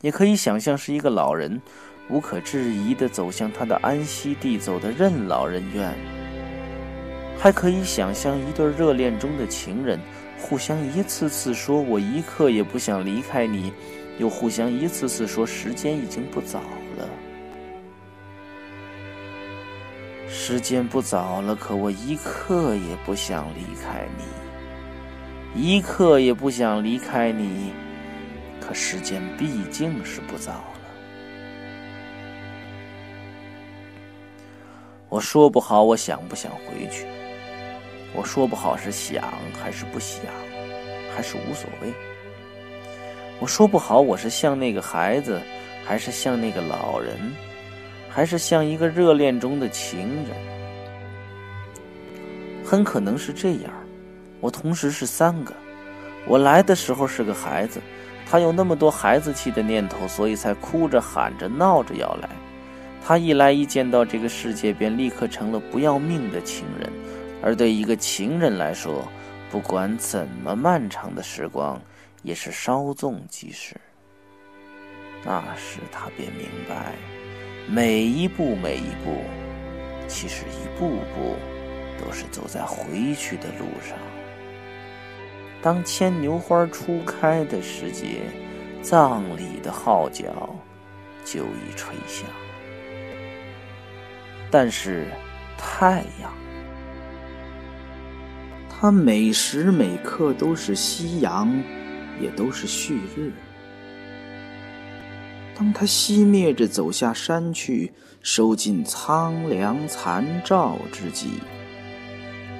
[0.00, 1.60] 也可以想象是一个老人，
[2.08, 5.94] 无可置疑的走向他的安息地，走的任劳任怨。
[7.38, 10.00] 还可以想象一对热恋中的情人，
[10.40, 13.72] 互相一次次说“我一刻也不想离开你”，
[14.18, 16.60] 又互相一次次说“时间已经不早
[16.96, 17.08] 了”。
[20.28, 24.24] 时间不早了，可我一刻也不想离开你，
[25.54, 27.72] 一刻也不想离开你。
[28.60, 30.80] 可时间毕竟是不早了。
[35.08, 37.06] 我说不好，我想不想回去？
[38.14, 39.22] 我说不好是想
[39.60, 40.24] 还是不想，
[41.14, 41.92] 还是无所谓？
[43.40, 45.40] 我说不好，我是像那个孩子，
[45.84, 47.16] 还是像那个老人？
[48.08, 50.36] 还是像一个热恋中的情人，
[52.64, 53.72] 很可能是这样。
[54.42, 55.54] 我同时是三个。
[56.26, 57.80] 我来的时候是个孩子，
[58.26, 62.28] 他有那么多孩子气的念头，所以才哭着喊着闹着要来。
[63.04, 66.90] 他一来一见到这个世界，便立刻成了不要命的情人。
[67.42, 69.08] 而对一个情人来说，
[69.50, 71.80] 不管怎么漫长的时光，
[72.22, 73.76] 也是稍纵即逝。
[75.24, 76.92] 那时他便明白。
[77.68, 79.22] 每一步，每一步，
[80.08, 81.36] 其实一步步
[82.04, 83.96] 都是走在回去的路上。
[85.62, 88.22] 当牵牛花初开的时节，
[88.82, 90.24] 葬礼的号角
[91.24, 92.28] 就已吹响。
[94.50, 95.06] 但是，
[95.56, 96.32] 太阳，
[98.68, 101.48] 它每时每刻都是夕阳，
[102.20, 103.32] 也都是旭日。
[105.54, 111.40] 当他熄灭着，走下山去，收尽苍凉残照之际，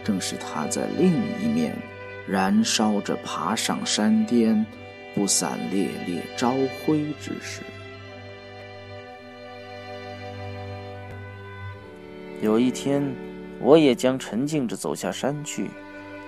[0.05, 1.11] 正是他在另
[1.43, 1.77] 一面
[2.27, 4.65] 燃烧着，爬上山巅，
[5.15, 6.53] 不散烈烈朝
[6.85, 7.63] 晖之时。
[12.41, 13.03] 有一天，
[13.61, 15.71] 我也将沉静着走下山去，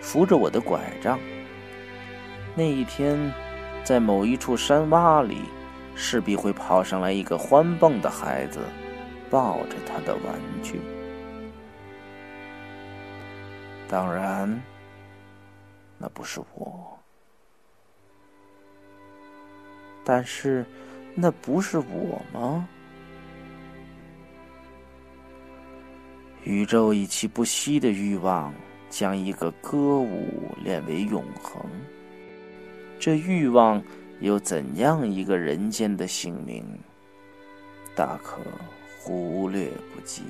[0.01, 1.19] 扶着我的拐杖。
[2.55, 3.19] 那一天，
[3.83, 5.39] 在某一处山洼里。
[5.97, 8.59] 势必会跑上来一个欢蹦的孩子，
[9.31, 10.81] 抱着他的玩具。
[13.89, 14.61] 当然，
[15.99, 16.99] 那不是我。
[20.05, 20.65] 但是，
[21.15, 22.69] 那不是我吗？
[26.43, 28.53] 宇宙以其不息的欲望，
[28.91, 31.61] 将一个歌舞练为永恒。
[32.99, 33.83] 这欲望。
[34.21, 36.65] 有怎样一个人间的姓名，
[37.97, 38.41] 大可
[38.99, 40.23] 忽略不计。